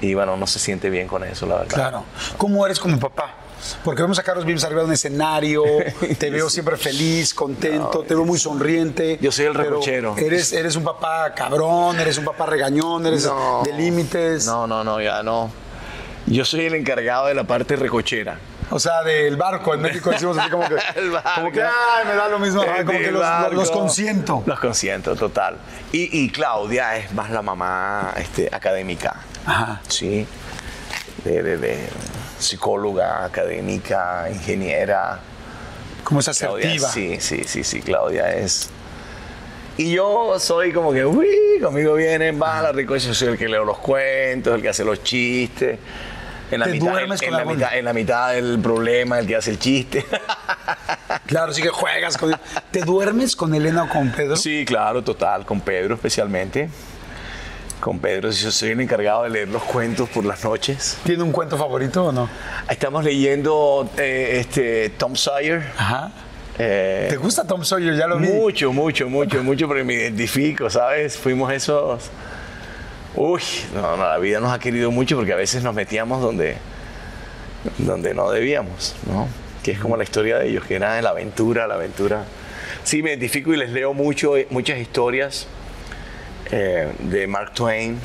[0.00, 1.74] Y bueno, uno se siente bien con eso, la verdad.
[1.74, 2.04] Claro.
[2.36, 3.34] ¿Cómo eres como papá?
[3.82, 5.64] Porque vemos a Carlos Vives arriba de un escenario,
[6.18, 9.18] te veo siempre feliz, contento, te veo muy sonriente.
[9.20, 10.14] Yo soy el recochero.
[10.18, 13.62] Eres, eres un papá cabrón, eres un papá regañón, eres No.
[13.64, 14.44] de límites.
[14.46, 15.50] No, no, no, ya no.
[16.26, 18.38] Yo soy el encargado de la parte recochera.
[18.70, 19.74] O sea, del barco.
[19.74, 21.30] En México decimos así como que, El barco.
[21.36, 22.64] como que ay, me da lo mismo.
[22.64, 24.42] Como que los, los- consiento.
[24.46, 25.56] Los consiento, total.
[25.92, 29.16] Y, y Claudia es más la mamá este, académica.
[29.46, 29.80] Ajá.
[29.88, 30.26] Sí.
[31.24, 31.88] De, de- de
[32.38, 35.20] psicóloga, académica, ingeniera.
[36.04, 36.88] Como es Claudia, asertiva.
[36.88, 38.70] sí, sí, sí, sí, Claudia es.
[39.78, 41.26] Y yo soy como que, uy,
[41.62, 44.84] conmigo vienen, va la rico, yo soy el que leo los cuentos, el que hace
[44.84, 45.78] los chistes.
[46.50, 49.18] En la, ¿Te mitad, duermes en, con la algún- mitad, en la mitad del problema,
[49.18, 50.04] el que hace el chiste.
[51.26, 52.36] Claro, sí que juegas con
[52.70, 54.36] ¿Te duermes con Elena o con Pedro?
[54.36, 56.68] Sí, claro, total, con Pedro especialmente.
[57.80, 60.96] Con Pedro, yo soy el encargado de leer los cuentos por las noches.
[61.04, 62.28] ¿Tiene un cuento favorito o no?
[62.68, 65.64] Estamos leyendo eh, este, Tom Sawyer.
[65.76, 66.10] Ajá.
[66.58, 67.96] Eh, ¿Te gusta Tom Sawyer?
[67.96, 68.28] Ya lo vi.
[68.28, 71.16] Mucho, mucho, mucho, mucho, porque me identifico, ¿sabes?
[71.16, 72.04] Fuimos esos.
[73.16, 73.42] Uy,
[73.74, 76.56] no, no, la vida nos ha querido mucho porque a veces nos metíamos donde,
[77.78, 79.28] donde no debíamos, ¿no?
[79.62, 82.24] Que es como la historia de ellos, que era de la aventura, la aventura.
[82.84, 85.46] Sí, me identifico y les leo mucho, eh, muchas historias
[86.50, 87.98] eh, de Mark Twain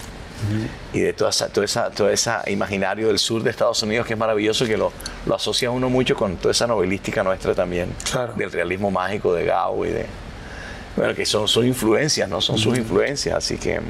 [0.91, 4.13] y de toda esa, toda esa, toda esa imaginario del sur de Estados Unidos que
[4.13, 4.91] es maravilloso, que lo,
[5.27, 8.33] lo asocia uno mucho con toda esa novelística nuestra también, Claro.
[8.33, 10.05] del realismo mágico de Gao y de...
[10.95, 12.41] Bueno, que son sus influencias, ¿no?
[12.41, 13.81] Son sus influencias, así que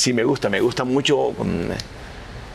[0.00, 1.30] sí me gusta, me gusta mucho.
[1.32, 1.70] mm,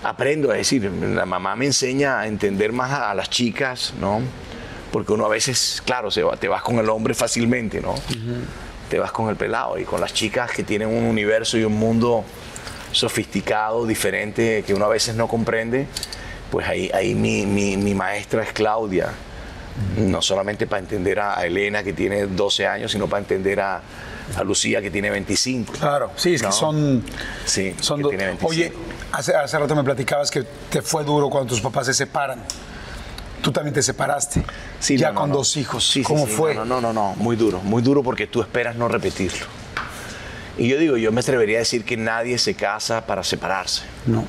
[0.03, 4.21] Aprendo, es decir, la mamá me enseña a entender más a, a las chicas, ¿no?
[4.91, 7.95] Porque uno a veces, claro, se va- te vas con el hombre fácilmente, ¿no?
[8.89, 11.73] Te vas con el pelado y con las chicas que tienen un universo y un
[11.73, 12.23] mundo
[12.91, 15.87] sofisticado, diferente, que uno a veces no comprende,
[16.51, 19.09] pues ahí, ahí mi, mi- mi maestra es Claudia.
[19.97, 23.81] No solamente para entender a Elena, que tiene 12 años, sino para entender a,
[24.37, 25.73] a Lucía, que tiene 25.
[25.73, 26.49] Claro, sí, es No.
[26.49, 27.03] que son.
[27.45, 28.49] Sí, son que tiene 25.
[28.49, 28.73] Oye,
[29.11, 32.41] hace, hace rato me platicabas que te fue duro cuando tus papás se separan.
[33.41, 34.43] Tú también te separaste.
[34.79, 35.83] Sí, ya no, no, con dos hijos.
[35.85, 36.55] Sí, sí, ¿Cómo sí, fue?
[36.55, 39.45] No, no, no, no, muy duro, muy duro porque tú esperas no repetirlo.
[40.57, 43.83] Y yo digo, yo me atrevería a decir que nadie se casa para separarse.
[44.05, 44.25] No.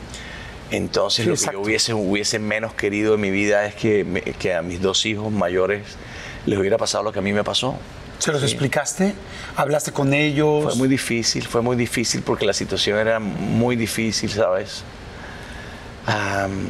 [0.71, 4.23] Entonces Sí, lo que yo hubiese, hubiese menos querido en mi vida es que, me-
[4.23, 5.83] que a mis dos hijos mayores
[6.45, 7.77] les hubiera pasado lo que a mí me pasó.
[8.19, 8.47] ¿Se los Sí.
[8.49, 9.14] explicaste?
[9.57, 10.64] ¿Hablaste con ellos?
[10.64, 14.83] Fue muy difícil, fue muy difícil porque la situación era muy difícil, ¿sabes?
[16.07, 16.67] Am,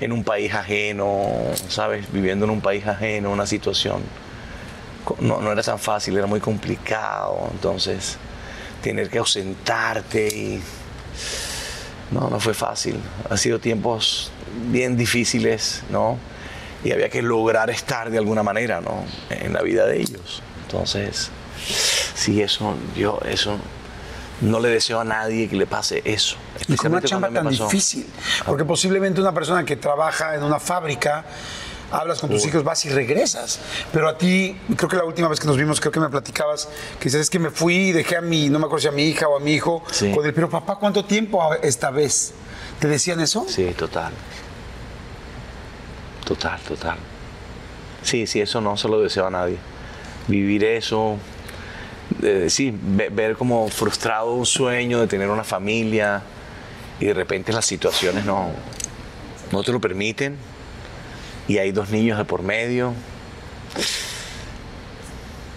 [0.00, 1.28] en un país ajeno,
[1.68, 2.10] ¿sabes?
[2.12, 4.02] Viviendo en un país ajeno, una situación.
[5.20, 7.48] No, no era tan fácil, era muy complicado.
[7.52, 8.16] Entonces,
[8.82, 10.62] tener que ausentarte y.
[12.12, 12.96] No, no fue fácil.
[13.30, 14.30] Han sido tiempos
[14.70, 16.18] bien difíciles, ¿no?
[16.84, 19.04] Y había que lograr estar de alguna manera, ¿no?
[19.30, 20.42] En la vida de ellos.
[20.64, 21.30] Entonces,
[22.14, 23.56] sí, eso, yo, eso,
[24.40, 26.36] no le deseo a nadie que le pase eso.
[26.76, 27.64] Con una chamba tan pasó.
[27.64, 28.06] difícil.
[28.44, 31.24] Porque posiblemente una persona que trabaja en una fábrica,
[31.92, 33.60] hablas con tus hijos, vas y regresas.
[33.92, 36.68] Pero a ti, creo que la última vez que nos vimos, creo que me platicabas,
[36.98, 38.92] que dices, es que me fui y dejé a mi, no me acuerdo si a
[38.92, 40.10] mi hija o a mi hijo, Sí.
[40.12, 42.32] con el, pero papá, ¿cuánto tiempo esta vez?
[42.80, 43.46] ¿Te decían eso?
[43.48, 44.12] Sí, total.
[46.24, 46.96] Total, total.
[48.02, 49.58] Sí, sí, eso no se lo deseo a nadie.
[50.28, 51.16] Vivir eso,
[52.22, 56.22] eh, sí, ve- ver como frustrado un sueño de tener una familia
[57.00, 58.50] y de repente las situaciones no,
[59.50, 60.36] no te lo permiten
[61.48, 62.94] y hay dos niños de por medio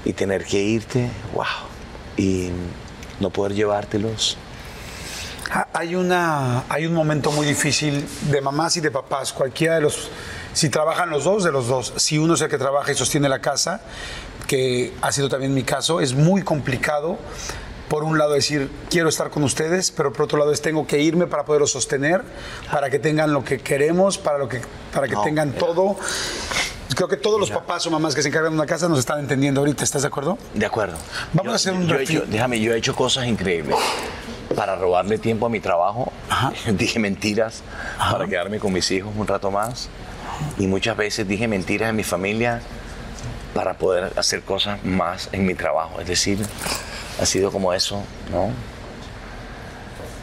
[0.03, 1.45] y tener que irte, wow,
[2.17, 2.49] y
[3.19, 4.37] no poder llevártelos.
[5.73, 10.09] Hay, una, hay un momento muy difícil de mamás y de papás, cualquiera de los,
[10.53, 13.29] si trabajan los dos, de los dos, si uno es el que trabaja y sostiene
[13.29, 13.81] la casa,
[14.47, 17.17] que ha sido también mi caso, es muy complicado,
[17.89, 20.99] por un lado decir, quiero estar con ustedes, pero por otro lado es, tengo que
[21.01, 22.23] irme para poderlos sostener,
[22.71, 24.61] para que tengan lo que queremos, para, lo que,
[24.93, 25.59] para que No, tengan mira.
[25.59, 25.95] todo.
[26.95, 29.19] Creo que todos los papás o mamás que se encargan de una casa nos están
[29.19, 30.37] entendiendo ahorita, ¿estás de acuerdo?
[30.53, 30.97] De acuerdo.
[31.33, 33.75] Vamos a hacer un yo he hecho- Déjame, yo he hecho cosas increíbles.
[34.55, 36.53] Para robarle tiempo a mi trabajo, Ajá.
[36.71, 37.61] dije mentiras
[37.99, 39.89] para quedarme con mis hijos un rato más.
[40.57, 42.61] Y muchas veces dije mentiras en mi familia
[43.53, 45.99] para poder hacer cosas más en mi trabajo.
[45.99, 46.39] Es decir,
[47.21, 48.49] ha sido como eso, ¿no?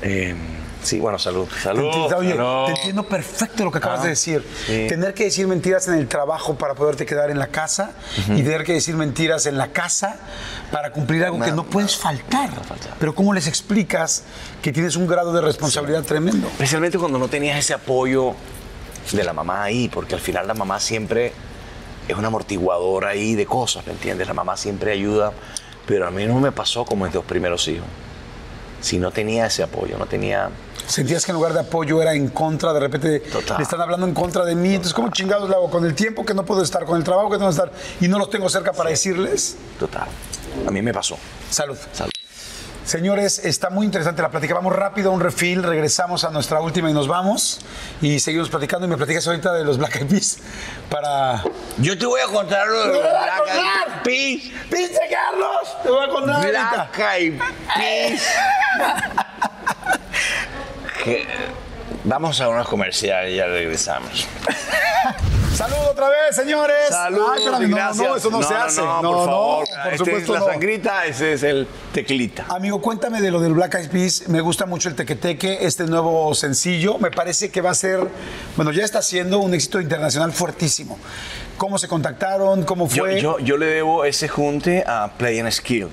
[0.03, 0.35] Eh,
[0.83, 1.47] sí, bueno, salud.
[1.49, 1.85] Te Salud.
[1.87, 2.67] entiendo, oye, salud.
[2.67, 4.45] te entiendo perfecto lo que acabas Ah, de decir.
[4.67, 4.87] sí.
[4.89, 7.93] Tener que decir mentiras en el trabajo para poderte quedar en la casa
[8.29, 10.17] y tener que decir mentiras en la casa
[10.73, 12.51] para cumplir algo que No, puedes faltar.
[12.65, 12.95] faltar.
[12.99, 14.25] Pero ¿cómo les explicas
[14.61, 16.49] que tienes un grado de responsabilidad tremendo?
[16.49, 18.35] Especialmente cuando no tenías ese apoyo
[19.13, 21.33] de la mamá ahí, porque al final la mamá siempre
[22.09, 24.27] es una amortiguadora ahí de cosas, ¿me entiendes?
[24.27, 25.33] La mamá siempre ayuda,
[25.93, 27.87] pero a mí no me pasó como mis dos primeros hijos.
[28.81, 30.49] Si no tenía ese apoyo, no tenía...
[30.87, 33.59] Sentías que en lugar de apoyo era en contra, de repente Total.
[33.59, 36.25] le están hablando en contra de mí, entonces ¿cómo chingados le hago con el tiempo
[36.25, 37.71] que no puedo estar, con el trabajo que tengo que estar
[38.01, 39.59] y no los tengo cerca para decirles?
[39.79, 40.09] Total.
[40.67, 41.19] A mí me pasó.
[41.51, 41.77] Salud.
[41.93, 42.12] Salud.
[42.85, 44.55] Señores, está muy interesante la plática.
[44.55, 47.61] Vamos rápido a un refil, regresamos a nuestra última y nos vamos.
[48.01, 48.87] Y seguimos platicando.
[48.87, 50.39] Y me platicas ahorita de los Black Eyed Peas
[50.91, 51.43] para.
[51.79, 54.03] Yo te voy a contar lo de ¡Me los Black Eyed!
[54.03, 54.71] Peas.
[54.71, 55.83] ¡Viste, Carlos!
[55.83, 56.51] Te voy a contar.
[56.51, 57.41] Black Eyed
[57.77, 58.23] Peas.
[61.05, 61.27] Que-
[62.05, 64.27] Vamos a unos comerciales y ya regresamos.
[65.55, 66.89] Salud otra vez, señores.
[66.89, 68.09] Salud, Ay, espérame, no, gracias.
[68.09, 68.81] No, eso no, se hace.
[68.81, 69.65] No, por favor.
[69.67, 72.47] por Este supuesto es la sangrita, ese es el tequilita.
[72.49, 74.29] Amigo, cuéntame de lo del Black Eyed Peas.
[74.29, 76.99] Me gusta mucho el Tequeteque, este nuevo sencillo.
[76.99, 78.01] Me parece que va a ser,
[78.57, 80.99] bueno, ya está siendo un éxito internacional fuertísimo.
[81.59, 82.65] ¿Cómo se contactaron?
[82.65, 83.21] ¿Cómo fue?
[83.21, 85.89] yo, yo le debo ese junte a Play and Skill.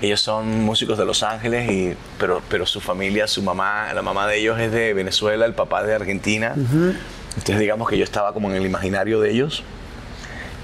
[0.00, 4.26] Ellos son músicos de Los Ángeles, y, pero, pero su familia, su mamá, la mamá
[4.26, 6.54] de ellos es de Venezuela, el papá de Argentina.
[7.36, 9.62] Entonces digamos que yo estaba como en el imaginario de ellos.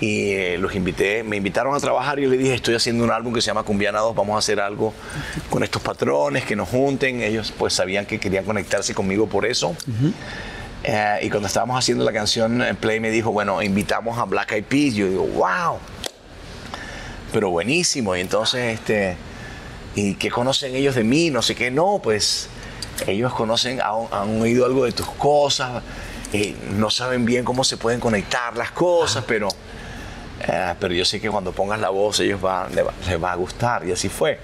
[0.01, 3.11] Y eh, los invité, me invitaron a trabajar y yo les dije, estoy haciendo un
[3.11, 4.95] álbum que se llama Cumbiana 2, vamos a hacer algo
[5.51, 7.21] con estos patrones, que nos junten.
[7.23, 9.77] Ellos pues sabían que querían conectarse conmigo por eso.
[10.85, 14.64] Eh, y cuando estábamos haciendo la canción, Play me dijo, bueno, invitamos a Black Eyed
[14.64, 14.95] Peas.
[14.95, 15.79] Yo digo, wow,
[17.31, 18.16] pero buenísimo.
[18.16, 19.16] Y entonces, este,
[19.95, 21.29] ¿y qué conocen ellos de mí?
[21.31, 22.49] No sé qué, no, pues
[23.07, 25.83] ellos conocen, han, han oído algo de tus cosas,
[26.33, 29.49] eh, no saben bien cómo se pueden conectar las cosas, pero,
[30.41, 33.33] eh, pero yo sé que cuando pongas la voz, ellos van, les, va, les va
[33.33, 33.87] a gustar.
[33.87, 34.39] Y así fue.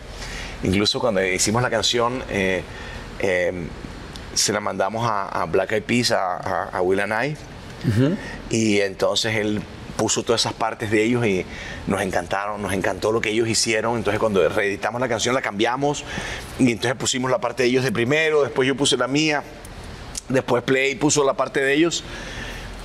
[0.62, 2.62] Incluso cuando hicimos la canción, eh,
[3.18, 3.66] eh,
[4.34, 7.36] se la mandamos a, a Black Eyed Peas, a, a, a Will and I.
[8.50, 9.62] Y entonces él
[9.96, 11.44] puso todas esas partes de ellos y
[11.86, 13.96] nos encantaron, nos encantó lo que ellos hicieron.
[13.96, 16.04] Entonces cuando reeditamos la canción la cambiamos
[16.58, 19.42] y entonces pusimos la parte de ellos de primero, después yo puse la mía,
[20.28, 22.04] después Play puso la parte de ellos.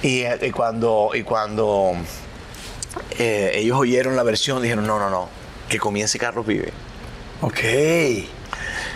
[0.02, 1.94] Y, eh, y cuando, y cuando
[3.20, 5.30] eh, ellos oyeron la versión dijeron, no, no, no,
[5.70, 6.72] que comience Carlos Vive.
[7.42, 7.60] Ok.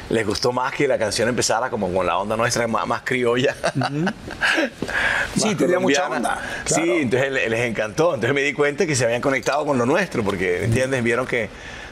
[0.09, 3.55] les gustó más que la canción empezara como con la onda nuestra más, más criolla.
[5.35, 6.41] Sí, tenía mucha onda.
[6.63, 8.13] Sí, entonces les, les encantó.
[8.15, 11.03] Entonces me di cuenta que se habían conectado con lo nuestro, porque, ¿entiendes?
[11.03, 11.49] Vieron que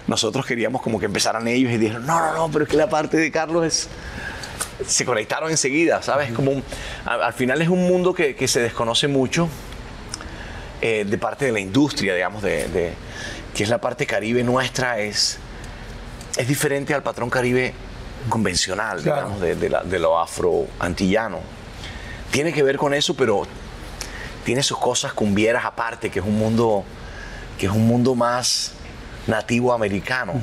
[0.07, 2.89] nosotros queríamos como que empezaran ellos y dijeron, no, no, no, pero es que la
[2.89, 3.89] parte de Carlos es...
[4.87, 6.31] Se conectaron enseguida, ¿sabes?
[6.31, 6.63] Como un-
[7.05, 9.47] al, al final es un mundo que, que se desconoce mucho
[10.81, 12.93] eh, de parte de la industria, digamos, de, de-
[13.53, 15.37] que es la parte caribe nuestra, es,
[16.37, 17.73] es diferente al patrón caribe
[18.29, 19.21] convencional, Claro.
[19.21, 21.39] digamos, de, de la- de lo afro-antillano.
[22.31, 23.45] Tiene que ver con eso, pero
[24.43, 26.83] tiene sus cosas cumbieras aparte, que es un mundo,
[27.57, 28.73] que es un mundo más
[29.27, 30.33] nativo americano,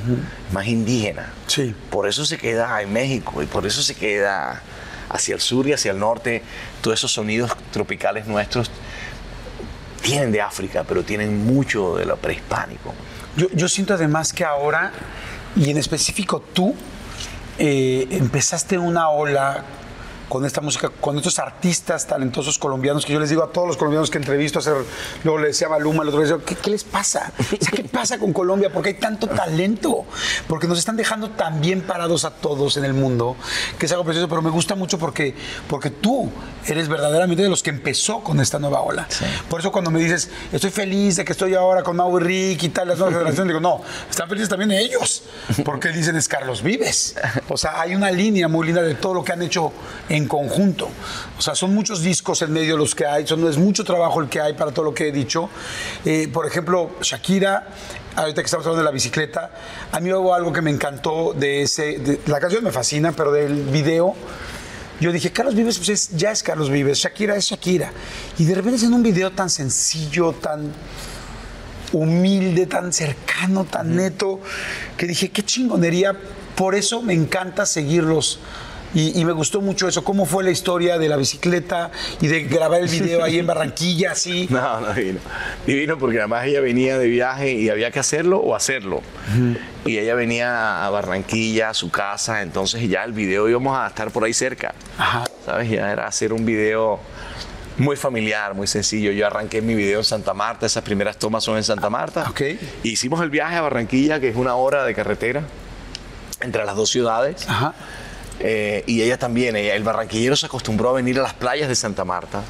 [0.51, 1.31] más indígena.
[1.47, 1.75] Sí.
[1.89, 4.61] Por eso se queda en México y por eso se queda
[5.09, 6.41] hacia el sur y hacia el norte.
[6.81, 8.71] Todos esos sonidos tropicales nuestros
[10.01, 12.93] tienen de África, pero tienen mucho de lo prehispánico.
[13.37, 14.91] Yo, yo siento además que ahora,
[15.55, 16.75] y en específico tú,
[17.59, 19.63] eh, empezaste una ola
[20.31, 23.75] con esta música, con estos artistas talentosos colombianos, que yo les digo a todos los
[23.75, 24.75] colombianos que entrevisto, hacer,
[25.25, 27.33] luego le decía a Maluma, el otro día, ¿qué, qué les pasa?
[27.37, 28.71] O sea, ¿Qué pasa con Colombia?
[28.71, 30.05] ¿Por qué hay tanto talento?
[30.47, 33.35] Porque nos están dejando tan bien parados a todos en el mundo,
[33.77, 35.35] que es algo precioso, pero me gusta mucho porque,
[35.67, 36.31] porque tú
[36.65, 39.09] eres verdaderamente de los que empezó con esta nueva ola.
[39.49, 42.63] Por eso cuando me dices, estoy feliz de que estoy ahora con Mau y Rick
[42.63, 45.23] y tal, las nuevas generaciones, digo, no, están felices también ellos,
[45.65, 47.15] porque dicen es Carlos Vives.
[47.49, 49.73] O sea, hay una línea muy linda de todo lo que han hecho
[50.07, 50.89] en conjunto.
[51.37, 54.29] O sea, son muchos discos en medio los que hay, son, es mucho trabajo el
[54.29, 55.49] que hay para todo lo que he dicho.
[56.05, 57.67] Eh, por ejemplo, Shakira,
[58.15, 59.51] ahorita que estamos hablando de la bicicleta,
[59.91, 63.31] a mí hubo algo que me encantó de ese, de- la canción me fascina, pero
[63.31, 64.15] del video
[64.99, 67.91] yo dije, Carlos Vives pues es- ya es Carlos Vives, Shakira es Shakira.
[68.37, 70.71] Y de repente en un video tan sencillo, tan
[71.93, 74.39] humilde, tan cercano, tan neto,
[74.97, 76.15] que dije, qué chingonería.
[76.55, 78.39] Por eso me encanta seguirlos.
[78.93, 82.43] Y, y me gustó mucho eso, cómo fue la historia de la bicicleta y de
[82.43, 84.47] grabar el video ahí en Barranquilla, así.
[84.49, 85.19] No, no, divino.
[85.65, 89.01] Divino porque además ella venía de viaje y había que hacerlo o hacerlo.
[89.85, 94.11] Y ella venía a Barranquilla, a su casa, entonces ya el video íbamos a estar
[94.11, 94.73] por ahí cerca.
[94.97, 95.23] Ajá.
[95.45, 95.69] ¿Sabes?
[95.69, 96.99] Ya era hacer un video
[97.77, 99.11] muy familiar, muy sencillo.
[99.11, 102.27] Yo arranqué mi video en Santa Marta, esas primeras tomas son en Santa Marta.
[102.29, 102.41] Ok.
[102.83, 105.43] Hicimos el viaje a Barranquilla, que es una hora de carretera
[106.41, 107.47] entre las dos ciudades.
[107.47, 107.73] Ajá.
[108.43, 111.75] Eh, y ella también, ella- el barranquillero se acostumbró a venir a las playas de
[111.75, 112.41] Santa Marta,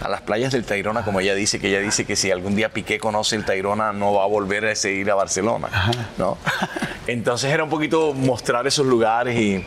[0.00, 2.70] a las playas del Tayrona, como ella dice, que ella dice que si algún día
[2.70, 5.68] Piqué conoce el Tayrona no va a volver a seguir a Barcelona,
[6.18, 6.38] ¿no?
[7.06, 9.64] Entonces era un poquito mostrar esos lugares y,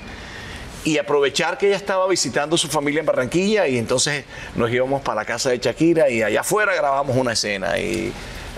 [0.84, 4.25] y aprovechar que ella estaba visitando su familia en Barranquilla y entonces
[4.55, 8.07] nos íbamos para la casa de Shakira y allá afuera grabamos una escena y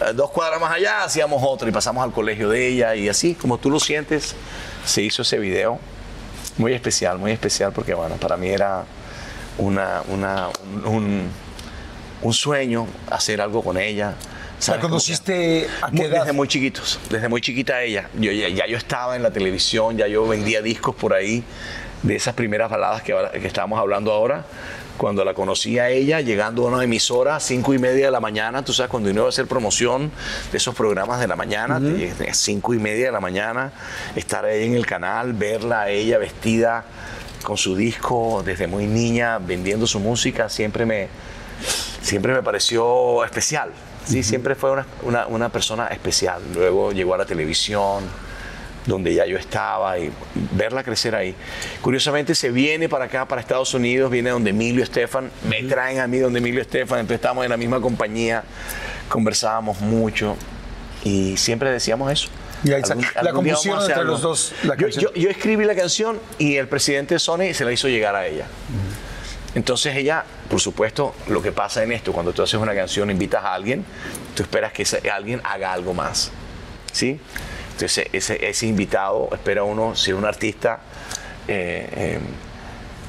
[0.02, 3.34] eh, dos cuadras más allá hacíamos otra y pasamos al colegio de ella y así,
[3.36, 4.36] como tú lo sientes,
[4.86, 5.80] se hizo ese video.
[6.60, 8.84] Muy especial, muy especial porque bueno, para mí era
[9.58, 10.50] una, una-
[10.86, 11.30] un, un-
[12.22, 14.14] un sueño hacer algo con ella.
[14.68, 16.20] ¿La conociste a qué muy- edad?
[16.20, 18.10] Desde muy chiquitos, desde muy chiquita ella.
[18.16, 21.44] Yo, ya, ya yo estaba en la televisión, ya yo vendía discos por ahí
[22.04, 24.44] de esas primeras baladas que, que estábamos hablando ahora.
[25.00, 28.20] Cuando la conocí a ella, llegando a una emisora a cinco y media de la
[28.20, 30.12] mañana, tú sabes, cuando uno iba a hacer promoción
[30.52, 33.72] de esos programas de la mañana, te- a cinco y media de la mañana,
[34.18, 36.84] estar ahí en el canal, verla a ella vestida
[37.44, 41.08] con su disco desde muy niña, vendiendo su música, siempre me,
[42.02, 43.72] siempre me pareció especial.
[44.06, 46.42] Sí, siempre fue una, una- una persona especial.
[46.54, 48.04] Luego llegó a la televisión,
[48.86, 50.12] donde ya yo estaba, y
[50.52, 51.36] verla crecer ahí.
[51.82, 56.08] Curiosamente se viene para acá, para Estados Unidos, viene donde Emilio Estefan, me traen a
[56.08, 58.44] mí donde Emilio Estefan, entonces estábamos en la misma compañía,
[59.10, 60.36] conversábamos mucho
[61.04, 62.30] y siempre decíamos eso.
[62.64, 64.12] Y ahí sa- la día vamos a compusieron hacer entre algo.
[64.14, 67.64] los dos la Yo- yo- yo escribí la canción y el presidente de Sony se
[67.64, 68.48] la hizo llegar a ella.
[69.56, 73.44] Entonces ella, por supuesto, lo que pasa en esto, cuando tú haces una canción, invitas
[73.44, 73.84] a alguien,
[74.36, 76.32] tú esperas que ese alguien haga algo más.
[76.92, 77.20] ¿Sí?
[77.80, 80.80] Entonces ese, ese invitado espera uno, si es un artista
[81.48, 82.20] eh, eh,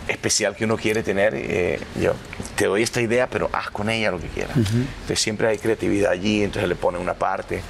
[0.07, 2.15] especial que uno quiere tener, eh, yo
[2.55, 4.57] te doy esta idea, pero haz con ella lo que quieras.
[4.57, 7.63] Entonces siempre hay creatividad allí, entonces le pone una parte.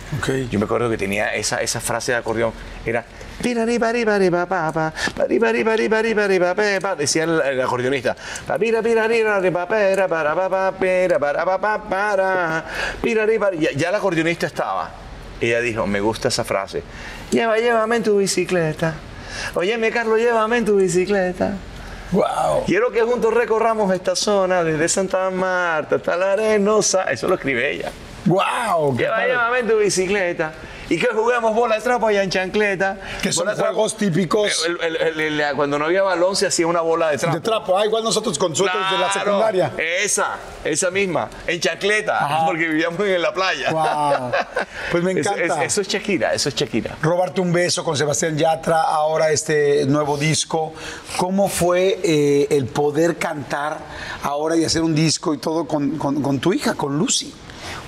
[0.51, 2.53] Yo me acuerdo que tenía esa, esa frase de acordeón,
[2.85, 3.07] era
[6.99, 8.15] decía el, el acordeonista.
[13.59, 15.10] Ya, ya el acordeonista estaba.
[15.41, 16.83] Ella dijo, me gusta esa frase.
[17.31, 18.95] Lleva, llévame en tu bicicleta.
[19.55, 21.55] Óyeme, Carlos, llévame en tu bicicleta.
[22.13, 22.65] Wow.
[22.67, 27.05] Quiero que juntos recorramos esta zona desde Santa Marta hasta la Arenosa.
[27.05, 27.93] Eso lo escribe ella.
[28.27, 28.97] Wow.
[28.97, 30.53] qué Lleva, llévame en tu bicicleta.
[30.89, 32.97] y que juguemos bola de trapo allá en chancleta.
[33.23, 36.81] Que son Bola juegos típicos El- el- el- cuando no había balón se hacía una
[36.81, 37.35] bola de trapo.
[37.37, 37.79] de trapo.
[37.79, 39.73] Ah, igual nosotros con suéteres de la Claro, secundaria.
[39.79, 42.47] Esa, esa misma, en chancleta, Ajá.
[42.47, 43.71] porque vivíamos en la playa.
[43.71, 44.33] Wow.
[44.91, 45.63] Pues me encanta.
[45.63, 46.97] es- eso es Shakira, eso es Shakira.
[47.03, 50.73] Robarte un beso con Sebastián Yatra, ahora este nuevo disco.
[51.17, 53.79] ¿Cómo fue eh, el poder cantar
[54.25, 57.33] ahora y hacer un disco y todo con, con- con tu hija, con Lucy?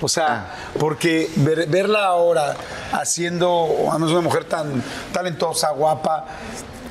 [0.03, 2.55] O sea, porque ver- verla ahora
[2.91, 4.83] haciendo, además una mujer tan
[5.13, 6.25] talentosa, guapa,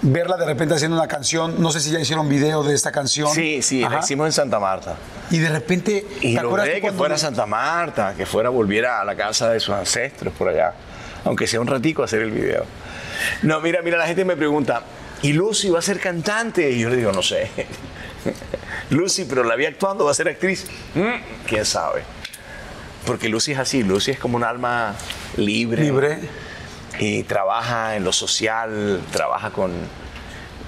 [0.00, 3.28] verla de repente haciendo una canción, no sé si ya hicieron video de esta canción.
[3.34, 3.96] Sí, sí, Ajá.
[3.96, 4.96] la hicimos en Santa Marta.
[5.30, 9.04] Y de repente, Y ¿te logré que fuera a Santa Marta, que fuera, volviera a
[9.04, 10.72] la casa de sus ancestros por allá.
[11.24, 12.64] Aunque sea un ratico a hacer el video.
[13.42, 14.82] No, mira, mira, la gente me pregunta,
[15.22, 16.68] ¿y Lucy va a ser cantante?
[16.70, 17.50] Y yo le digo, no sé.
[18.90, 20.66] Lucy, pero la vi actuando, va a ser actriz.
[20.94, 22.02] Mm, ¿Quién sabe?
[23.07, 24.94] Porque Lucy es así, Lucy es como un alma
[25.36, 25.82] libre.
[25.82, 26.18] Libre.
[26.98, 29.72] Y trabaja en lo social, trabaja con,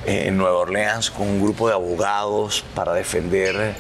[0.07, 3.75] eh, en Nueva Orleans con un grupo de abogados para defender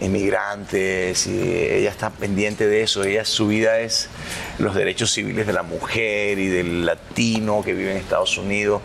[0.00, 3.04] inmigrantes y ella está pendiente de eso.
[3.04, 4.08] Ella, su vida es
[4.58, 8.82] los derechos civiles de la mujer y del latino que vive en Estados Unidos.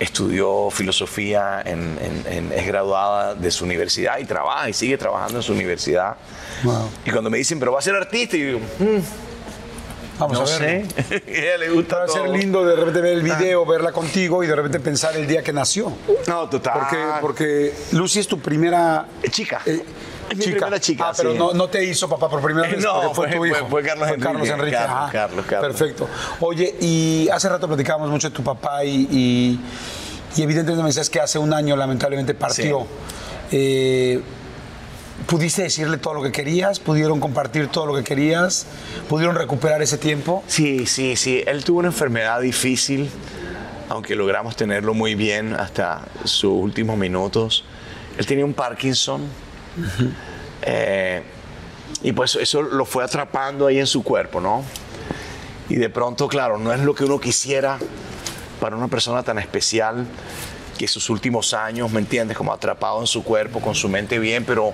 [0.00, 5.38] Estudió filosofía, en- en- en- es graduada de su universidad y trabaja y sigue trabajando
[5.38, 6.16] en su universidad.
[6.64, 6.90] Wow.
[7.04, 8.98] Y cuando me dicen, pero va a ser artista, y yo digo, "Mm,
[10.18, 10.86] Vamos no a ver.
[10.86, 11.22] sé.
[11.26, 12.32] ella le gusta Va a ser todo.
[12.36, 15.52] lindo de repente ver el video, verla contigo y de repente pensar el día que
[15.52, 15.92] nació.
[16.28, 16.74] No, total.
[16.80, 19.62] Porque, porque Lucy es tu primera Chica.
[19.66, 19.82] eh,
[20.36, 21.38] Mi primera chica, Ah, pero sí.
[21.38, 22.82] no, no te hizo papá por primera vez.
[22.82, 23.56] No, porque fue, fue- tu hijo.
[23.56, 24.50] fue- fue Carlos Enrique.
[24.52, 24.76] Enrique.
[24.76, 25.12] Carlos, ajá.
[25.12, 25.68] Carlos, Carlos.
[25.76, 26.08] Perfecto.
[26.40, 29.60] Oye, y hace rato platicábamos mucho de tu papá y, y-
[30.36, 32.86] y evidentemente me decías que hace un año lamentablemente partió.
[33.50, 34.20] Eh,
[35.26, 36.80] ¿Pudiste decirle todo lo que querías?
[36.80, 38.66] ¿Pudieron compartir todo lo que querías?
[39.08, 40.42] ¿Pudieron recuperar ese tiempo?
[40.48, 41.44] Sí, sí, sí.
[41.46, 43.08] Él tuvo una enfermedad difícil,
[43.88, 47.64] aunque logramos tenerlo muy bien hasta sus últimos minutos.
[48.18, 49.22] Él tenía un Parkinson.
[50.64, 51.22] Eh,
[52.02, 54.62] y pues eso lo fue atrapando ahí en su cuerpo, ¿no?
[55.68, 57.78] Y de pronto, claro, no es lo que uno quisiera
[58.60, 60.06] para una persona tan especial
[60.78, 62.36] que sus últimos años, ¿me entiendes?
[62.36, 64.72] Como atrapado en su cuerpo, con su mente bien, pero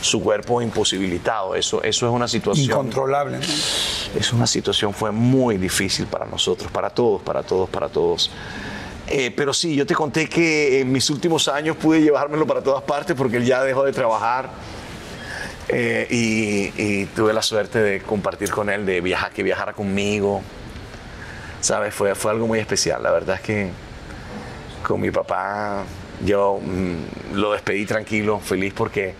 [0.00, 1.54] su cuerpo imposibilitado.
[1.54, 2.66] Eso, eso es una situación.
[2.66, 3.38] Incontrolable.
[3.38, 3.44] ¿no?
[4.18, 8.30] Es una situación, fue muy difícil para nosotros, para todos, para todos, para todos.
[9.12, 12.84] Eh, pero sí, yo te conté que en mis últimos años pude llevármelo para todas
[12.84, 14.50] partes porque él ya dejó de trabajar
[15.68, 20.42] eh, y, tuve la suerte de compartir con él, de viajar, que viajara conmigo.
[21.60, 21.92] ¿Sabes?
[21.92, 23.02] Fue, fue algo muy especial.
[23.02, 23.70] La verdad es que
[24.86, 25.82] con mi papá
[26.24, 29.14] yo mm, lo despedí tranquilo, feliz porque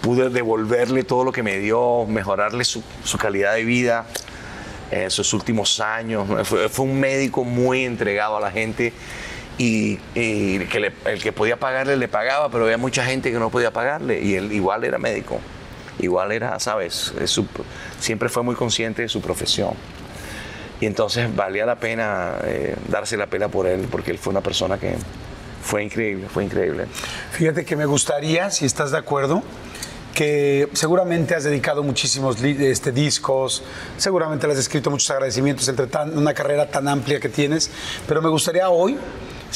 [0.00, 4.06] pude devolverle todo lo que me dio, mejorarle su, su calidad de vida
[4.90, 6.26] en sus últimos años.
[6.48, 8.94] Fue, fue un médico muy entregado a la gente
[9.58, 13.38] y, y que le- el que podía pagarle le pagaba, pero había mucha gente que
[13.38, 15.40] no podía pagarle y él igual era médico.
[15.98, 17.14] Igual era, ¿sabes?
[17.20, 17.46] Es su-
[18.00, 19.70] siempre fue muy consciente de su profesión.
[20.78, 24.42] Y entonces valía la pena eh, darse la pena por él, porque él fue una
[24.42, 24.94] persona que
[25.62, 26.84] fue increíble, fue increíble.
[27.32, 29.42] Fíjate que me gustaría, si estás de acuerdo,
[30.14, 33.62] que seguramente has dedicado muchísimos este, discos,
[33.96, 37.70] seguramente le has escrito muchos agradecimientos entre tan- una carrera tan amplia que tienes,
[38.06, 38.98] pero me gustaría hoy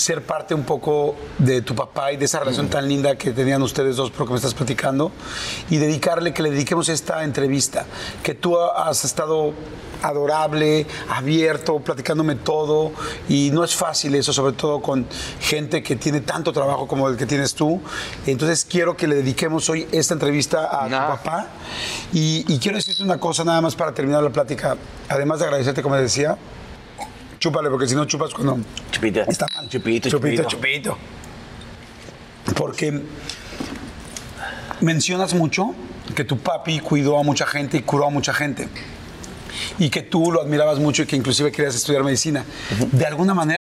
[0.00, 3.60] ser parte un poco de tu papá y de esa relación tan linda que tenían
[3.62, 5.12] ustedes dos, por lo que me estás platicando,
[5.68, 7.84] y dedicarle, que le dediquemos esta entrevista,
[8.22, 9.52] que tú has estado
[10.02, 12.92] adorable, abierto, platicándome todo,
[13.28, 15.06] y no es fácil eso, sobre todo con
[15.40, 17.80] gente que tiene tanto trabajo como el que tienes tú.
[18.26, 21.48] Entonces quiero que le dediquemos hoy esta entrevista a tu papá,
[22.14, 24.78] y, y quiero decirte una cosa nada más para terminar la plática,
[25.10, 26.38] además de agradecerte, como decía,
[27.40, 28.58] chúpale, porque si no chupas cuando...
[28.92, 29.22] Chupita.
[29.22, 29.68] Está mal.
[29.68, 30.90] Chupito, chupito, chupito.
[30.92, 30.98] chupito.
[32.54, 33.02] Porque
[34.80, 35.74] mencionas mucho
[36.14, 38.68] que tu papi cuidó a mucha gente y curó a mucha gente.
[39.78, 42.44] Y que tú lo admirabas mucho y que inclusive querías estudiar medicina.
[42.92, 43.59] De alguna manera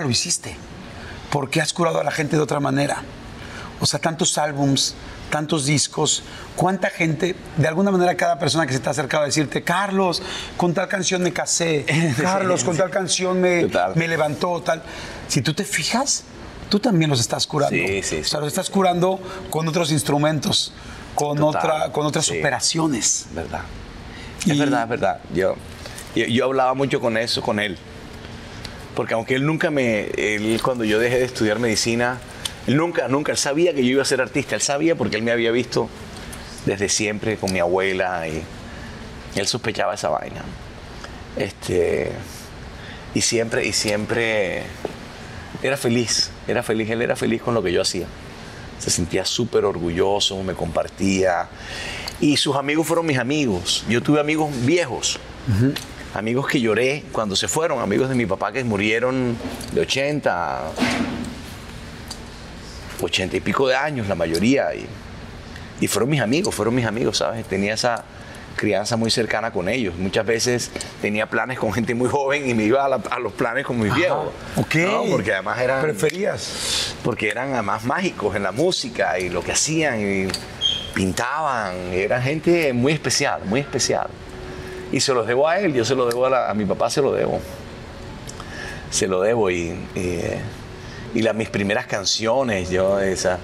[0.00, 0.56] Lo hiciste.
[1.30, 3.02] Porque has curado a la gente de otra manera.
[3.80, 4.94] O sea, tantos álbums,
[5.30, 6.22] tantos discos,
[6.56, 10.22] cuánta gente, de alguna manera cada persona que se ha acercado a decirte, Carlos,
[10.56, 11.86] con tal canción me casé,
[12.20, 14.82] Carlos, con tal canción me, me levantó, tal.
[15.28, 16.24] Si tú te fijas,
[16.68, 17.74] tú también los estás curando.
[17.74, 20.74] Sí, sí, O sea, los estás curando con otros instrumentos,
[21.14, 23.26] con, otra, con otras operaciones.
[23.32, 23.62] Verdad.
[24.44, 25.20] Y- Es verdad, es verdad.
[25.32, 25.54] Yo,
[26.14, 27.78] yo, yo hablaba mucho con eso, con él.
[28.94, 30.06] Porque aunque él nunca me.
[30.16, 32.18] Él, cuando yo dejé de estudiar medicina,
[32.66, 34.54] él nunca, nunca, él sabía que yo iba a ser artista.
[34.54, 35.88] Él sabía porque él me había visto
[36.66, 38.42] desde siempre con mi abuela y
[39.34, 40.42] él sospechaba esa vaina.
[41.36, 42.12] Este.
[43.14, 44.62] Y siempre, y siempre
[45.62, 48.06] era feliz, era feliz, él era feliz con lo que yo hacía.
[48.78, 51.48] Se sentía súper orgulloso, me compartía.
[52.20, 53.84] Y sus amigos fueron mis amigos.
[53.88, 55.18] Yo tuve amigos viejos,
[56.14, 59.36] amigos que lloré cuando se fueron, amigos de mi papá que murieron
[59.72, 60.62] de 80,
[63.02, 64.74] 80 y pico de años, la mayoría.
[64.74, 64.86] Y,
[65.80, 67.46] y fueron mis amigos, fueron mis amigos, ¿sabes?
[67.46, 68.04] Tenía esa
[68.56, 69.94] crianza muy cercana con ellos.
[69.96, 73.32] Muchas veces tenía planes con gente muy joven y me iba a, la- a los
[73.32, 74.28] planes con mis viejos.
[74.56, 74.74] Ok.
[74.74, 75.04] ¿no?
[75.10, 76.94] Porque además eran ¿Preferías?
[77.02, 80.28] porque eran además mágicos en la música y lo que hacían y
[80.92, 84.08] pintaban, eran gente muy especial, muy especial.
[84.92, 86.90] Y se los debo a él, yo se lo debo a, la- a mi papá,
[86.90, 87.40] se lo debo.
[88.90, 90.20] Se lo debo y, y,
[91.14, 93.38] y las, mis primeras canciones, yo esa...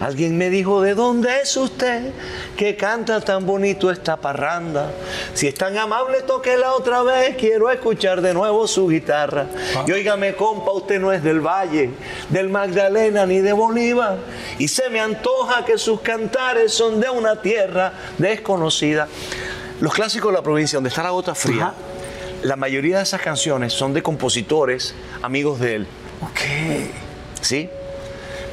[0.00, 2.12] Alguien me dijo, ¿de dónde es usted
[2.56, 4.92] que canta tan bonito esta parranda?
[5.34, 9.46] Si es tan amable, tóquela otra vez, quiero escuchar de nuevo su guitarra.
[9.88, 11.90] Y óigame, compa, usted no es del Valle,
[12.28, 14.18] del Magdalena ni de Bolívar.
[14.60, 19.08] Y se me antoja que sus cantares son de una tierra desconocida.
[19.80, 21.74] Los clásicos de la provincia, donde está la gota fría, Ajá.
[22.42, 25.86] la mayoría de esas canciones son de compositores amigos de él.
[26.22, 26.40] Ok.
[27.40, 27.70] ¿sí?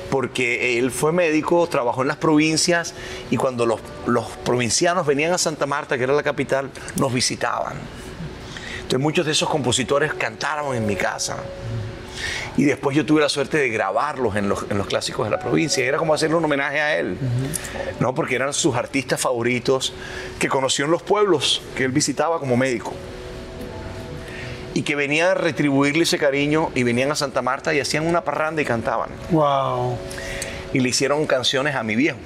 [0.09, 2.93] Porque él fue médico, trabajó en las provincias
[3.31, 7.73] y cuando los, los provincianos venían a Santa Marta, que era la capital, nos visitaban.
[8.77, 11.37] Entonces muchos de esos compositores cantaron en mi casa.
[12.57, 15.39] Y después yo tuve la suerte de grabarlos en los, en los clásicos de la
[15.39, 15.83] provincia.
[15.83, 17.17] Y era como hacerle un homenaje a él.
[17.99, 18.15] ¿no?
[18.15, 19.93] Porque eran sus artistas favoritos
[20.39, 22.93] que conoció en los pueblos que él visitaba como médico
[24.73, 28.23] y que venían a retribuirle ese cariño y venían a Santa Marta y hacían una
[28.25, 29.09] parranda y cantaban.
[29.31, 29.97] Wow.
[30.73, 32.17] Y le hicieron canciones a mi viejo.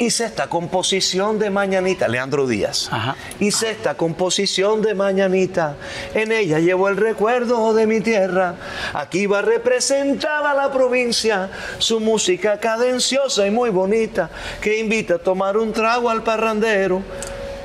[0.00, 2.88] Hice esta composición de Mañanita, Leandro Díaz.
[2.90, 3.16] Ajá.
[3.40, 5.76] Hice esta composición de Mañanita,
[6.14, 8.54] en ella llevo el recuerdo de mi tierra.
[8.92, 14.30] Aquí va representada la provincia, su música cadenciosa y muy bonita,
[14.60, 17.02] que invita a tomar un trago al parrandero.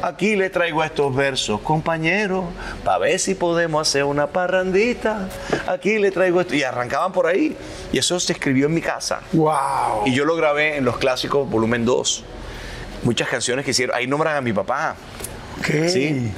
[0.02, 2.46] Aquí le traigo estos versos, compañero,
[2.84, 5.28] para ver si podemos hacer una parrandita.
[5.68, 6.56] Aquí le traigo esto.
[6.56, 7.56] Y arrancaban por ahí.
[7.92, 9.22] Y eso se escribió en mi casa.
[9.34, 10.06] Wow.
[10.06, 12.24] Y yo lo grabé en los clásicos, volumen 2.
[13.04, 13.96] Muchas canciones que hicieron.
[13.96, 14.96] Ahí nombran a mi papá.
[15.60, 15.90] Ok.
[15.90, 16.32] ¿sí?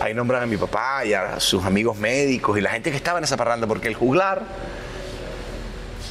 [0.00, 3.18] Ahí nombran a mi papá y a sus amigos médicos y la gente que estaba
[3.18, 4.42] en esa parranda, porque el juglar,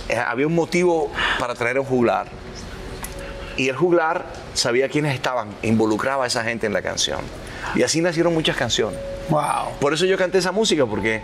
[0.07, 2.27] eh, había un motivo para traer a un juglar.
[3.57, 7.19] Y el juglar sabía quiénes estaban, involucraba a esa gente en la canción.
[7.75, 8.99] Y así nacieron muchas canciones.
[9.29, 9.77] Wow.
[9.79, 11.21] Por eso yo canté esa música, porque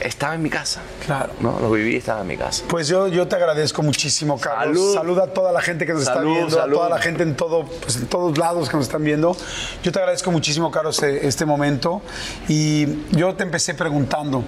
[0.00, 0.82] estaba en mi casa.
[1.04, 1.32] Claro.
[1.40, 1.58] ¿no?
[1.60, 2.64] Lo viví, estaba en mi casa.
[2.68, 4.76] Pues yo, yo te agradezco muchísimo, Carlos.
[4.76, 4.94] Salud.
[4.94, 6.74] Saluda a toda la gente que nos está viendo, salud.
[6.74, 9.36] a toda la gente en, todo, pues, en todos lados que nos están viendo.
[9.82, 12.02] Yo te agradezco muchísimo, Carlos, eh, este momento.
[12.48, 14.44] Y yo te empecé preguntando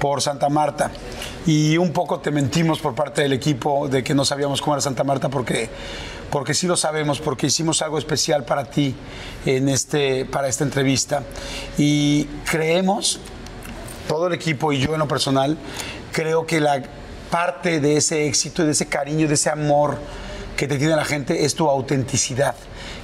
[0.00, 0.90] por Santa Marta.
[1.46, 4.80] Y un poco te mentimos por parte del equipo de que no sabíamos cómo era
[4.80, 5.68] Santa Marta porque,
[6.30, 8.94] porque sí lo sabemos, porque hicimos algo especial para ti
[9.44, 11.22] en este, para esta entrevista.
[11.78, 13.20] Y creemos
[14.08, 15.56] todo el equipo y yo en lo personal,
[16.12, 16.82] creo que la
[17.30, 19.98] parte de ese éxito, de ese cariño, de ese amor
[20.56, 22.54] que te tiene la gente es tu autenticidad,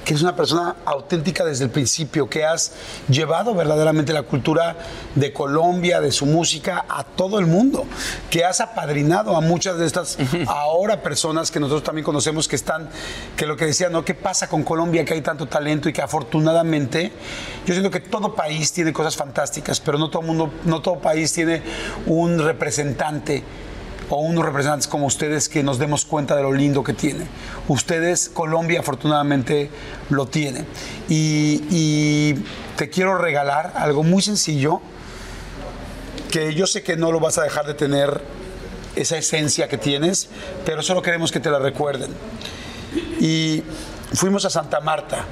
[0.03, 2.73] que eres una persona auténtica desde el principio, que has
[3.09, 4.75] llevado verdaderamente la cultura
[5.15, 7.85] de Colombia, de su música a todo el mundo,
[8.29, 12.89] que has apadrinado a muchas de estas ahora personas que nosotros también conocemos que están,
[13.37, 14.03] que lo que decían, ¿no?
[14.03, 15.05] ¿Qué pasa con Colombia?
[15.05, 17.11] Que hay tanto talento y que afortunadamente
[17.65, 21.31] yo siento que todo país tiene cosas fantásticas, pero no todo mundo, no todo país
[21.31, 21.61] tiene
[22.05, 23.43] un representante
[24.09, 27.27] o unos representantes como ustedes que nos demos cuenta de lo lindo que tiene.
[27.67, 29.69] Ustedes, Colombia, afortunadamente
[30.09, 30.65] lo tiene.
[31.09, 32.35] Y,
[32.75, 34.81] te quiero regalar algo muy sencillo,
[36.31, 38.21] que yo sé que no lo vas a dejar de tener
[38.95, 40.29] esa esencia que tienes,
[40.65, 42.11] pero solo queremos que te la recuerden.
[43.19, 43.63] Y
[44.13, 45.25] fuimos a Santa Marta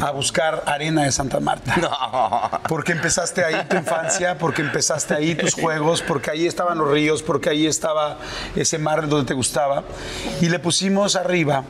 [0.00, 2.60] a buscar arena de Santa Marta.
[2.68, 7.22] Porque empezaste ahí tu infancia, porque empezaste ahí tus juegos, porque ahí estaban los ríos,
[7.22, 8.18] porque ahí estaba
[8.54, 9.84] ese mar donde te gustaba.
[10.40, 11.64] Y le pusimos arriba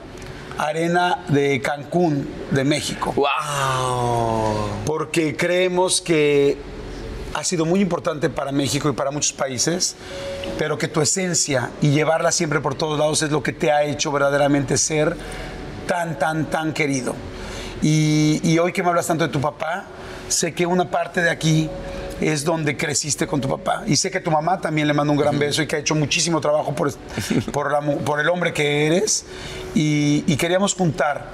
[0.59, 3.15] arena de Cancún, de México.
[3.15, 4.85] ¡Wow!
[4.85, 6.59] Porque creemos que
[7.35, 9.95] ha sido muy importante para México y para muchos países,
[10.59, 13.85] pero que tu esencia y llevarla siempre por todos lados es lo que te ha
[13.85, 15.17] hecho verdaderamente ser
[15.87, 17.15] tan, tan, tan querido.
[17.83, 19.87] Y, y hoy que me hablas tanto de tu papá,
[20.29, 21.71] sé que una parte de aquí
[22.21, 23.85] es donde creciste con tu papá.
[23.87, 25.95] Y sé que tu mamá también le manda un gran beso y que ha hecho
[25.95, 26.93] muchísimo trabajo por,
[27.53, 29.25] por, la por el hombre que eres.
[29.75, 31.27] Y, y queríamos juntar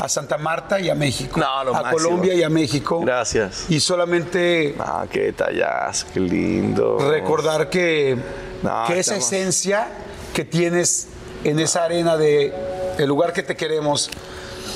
[0.00, 1.38] a Santa Marta y a México.
[1.38, 1.90] No, a máximo.
[1.92, 3.00] Colombia y a México.
[3.04, 3.66] Gracias.
[3.68, 6.98] Y solamente Ah, qué detallazo, qué lindo.
[6.98, 8.16] recordar que,
[8.62, 9.88] No, que esa estamos- esencia
[10.34, 11.06] que tienes
[11.44, 12.52] en esa arena de
[12.98, 14.10] el lugar que te queremos,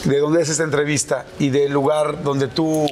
[0.07, 2.87] de donde es esta entrevista y del lugar donde tú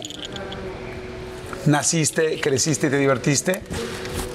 [1.66, 3.60] naciste, creciste y te divertiste,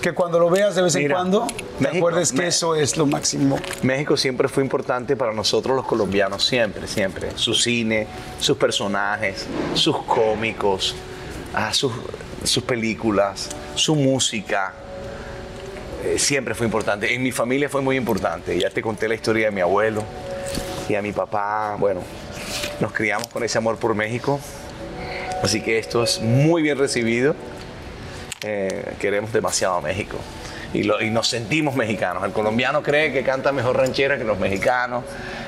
[0.02, 2.96] que cuando lo veas de vez en cuando, te México, acuerdes que me- eso es
[2.98, 3.60] lo máximo.
[3.84, 7.32] México siempre fue importante para nosotros los colombianos, siempre, siempre.
[7.36, 8.08] Su cine,
[8.40, 10.96] sus personajes, sus cómicos,
[11.54, 11.92] ah, sus,
[12.44, 14.74] sus películas, su música.
[16.06, 17.14] Eh, siempre fue importante.
[17.14, 18.58] En mi familia fue muy importante.
[18.58, 20.02] Ya te conté la historia de mi abuelo
[20.88, 21.76] y a mi papá.
[21.78, 22.00] Bueno,
[22.80, 24.40] nos criamos con ese amor por México.
[25.44, 27.36] Así que esto es muy bien recibido.
[28.42, 30.18] Eh, queremos demasiado a México.
[30.74, 32.24] Y, lo- y nos sentimos mexicanos.
[32.24, 35.04] El colombiano cree que canta mejor ranchera que los mexicanos.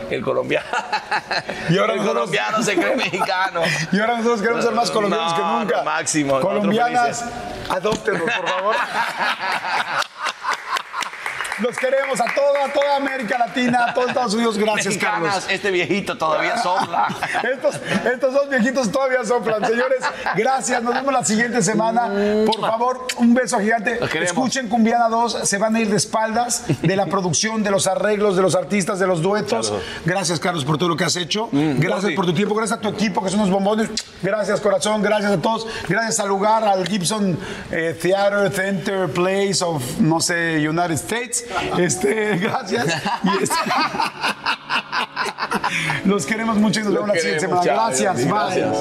[0.10, 0.66] El colombiano,
[1.70, 3.62] Y ahora el nosotros- colombiano se cree mexicano.
[3.94, 5.44] Y ahora nosotros queremos ser más colombianos No, que
[5.74, 5.84] nunca.
[5.84, 7.24] máximo, Colombianas,
[7.70, 8.76] adóptenos, por favor.
[11.62, 14.58] Los queremos a toda, toda América Latina, a todos Estados Unidos.
[14.58, 15.46] Gracias, Mexicanas, Carlos.
[15.50, 17.08] este viejito todavía sopla.
[17.44, 17.80] Estos,
[18.12, 19.66] estos dos viejitos todavía soplan.
[19.66, 20.00] Señores,
[20.36, 20.82] gracias.
[20.82, 22.10] Nos vemos la siguiente semana.
[22.46, 24.00] Por favor, un beso gigante.
[24.00, 24.14] Los.
[24.14, 25.40] Escuchen Cumbiana 2.
[25.44, 29.00] Se van a ir de espaldas de la producción, de los arreglos, de los artistas,
[29.00, 29.74] de los duetos.
[30.06, 31.50] Gracias, Carlos, por todo lo que has hecho.
[31.52, 32.16] Gracias Jordi.
[32.16, 32.56] por tu tiempo.
[32.56, 33.90] Gracias a tu equipo, que son unos bombones.
[34.22, 35.02] Gracias, corazón.
[35.02, 35.68] Gracias a todos.
[35.88, 37.38] Gracias al lugar, al Gibson
[37.72, 41.46] eh, Theater Center Place of, no sé, United States.
[41.78, 42.86] Este, gracias.
[43.24, 43.56] Y este-
[46.06, 47.64] Los queremos mucho y nos vemos la siguiente semana.
[47.64, 48.26] Chao, Gracias.
[48.26, 48.78] Gracias.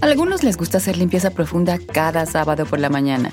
[0.00, 3.32] A algunos les gusta hacer limpieza profunda cada sábado por la mañana.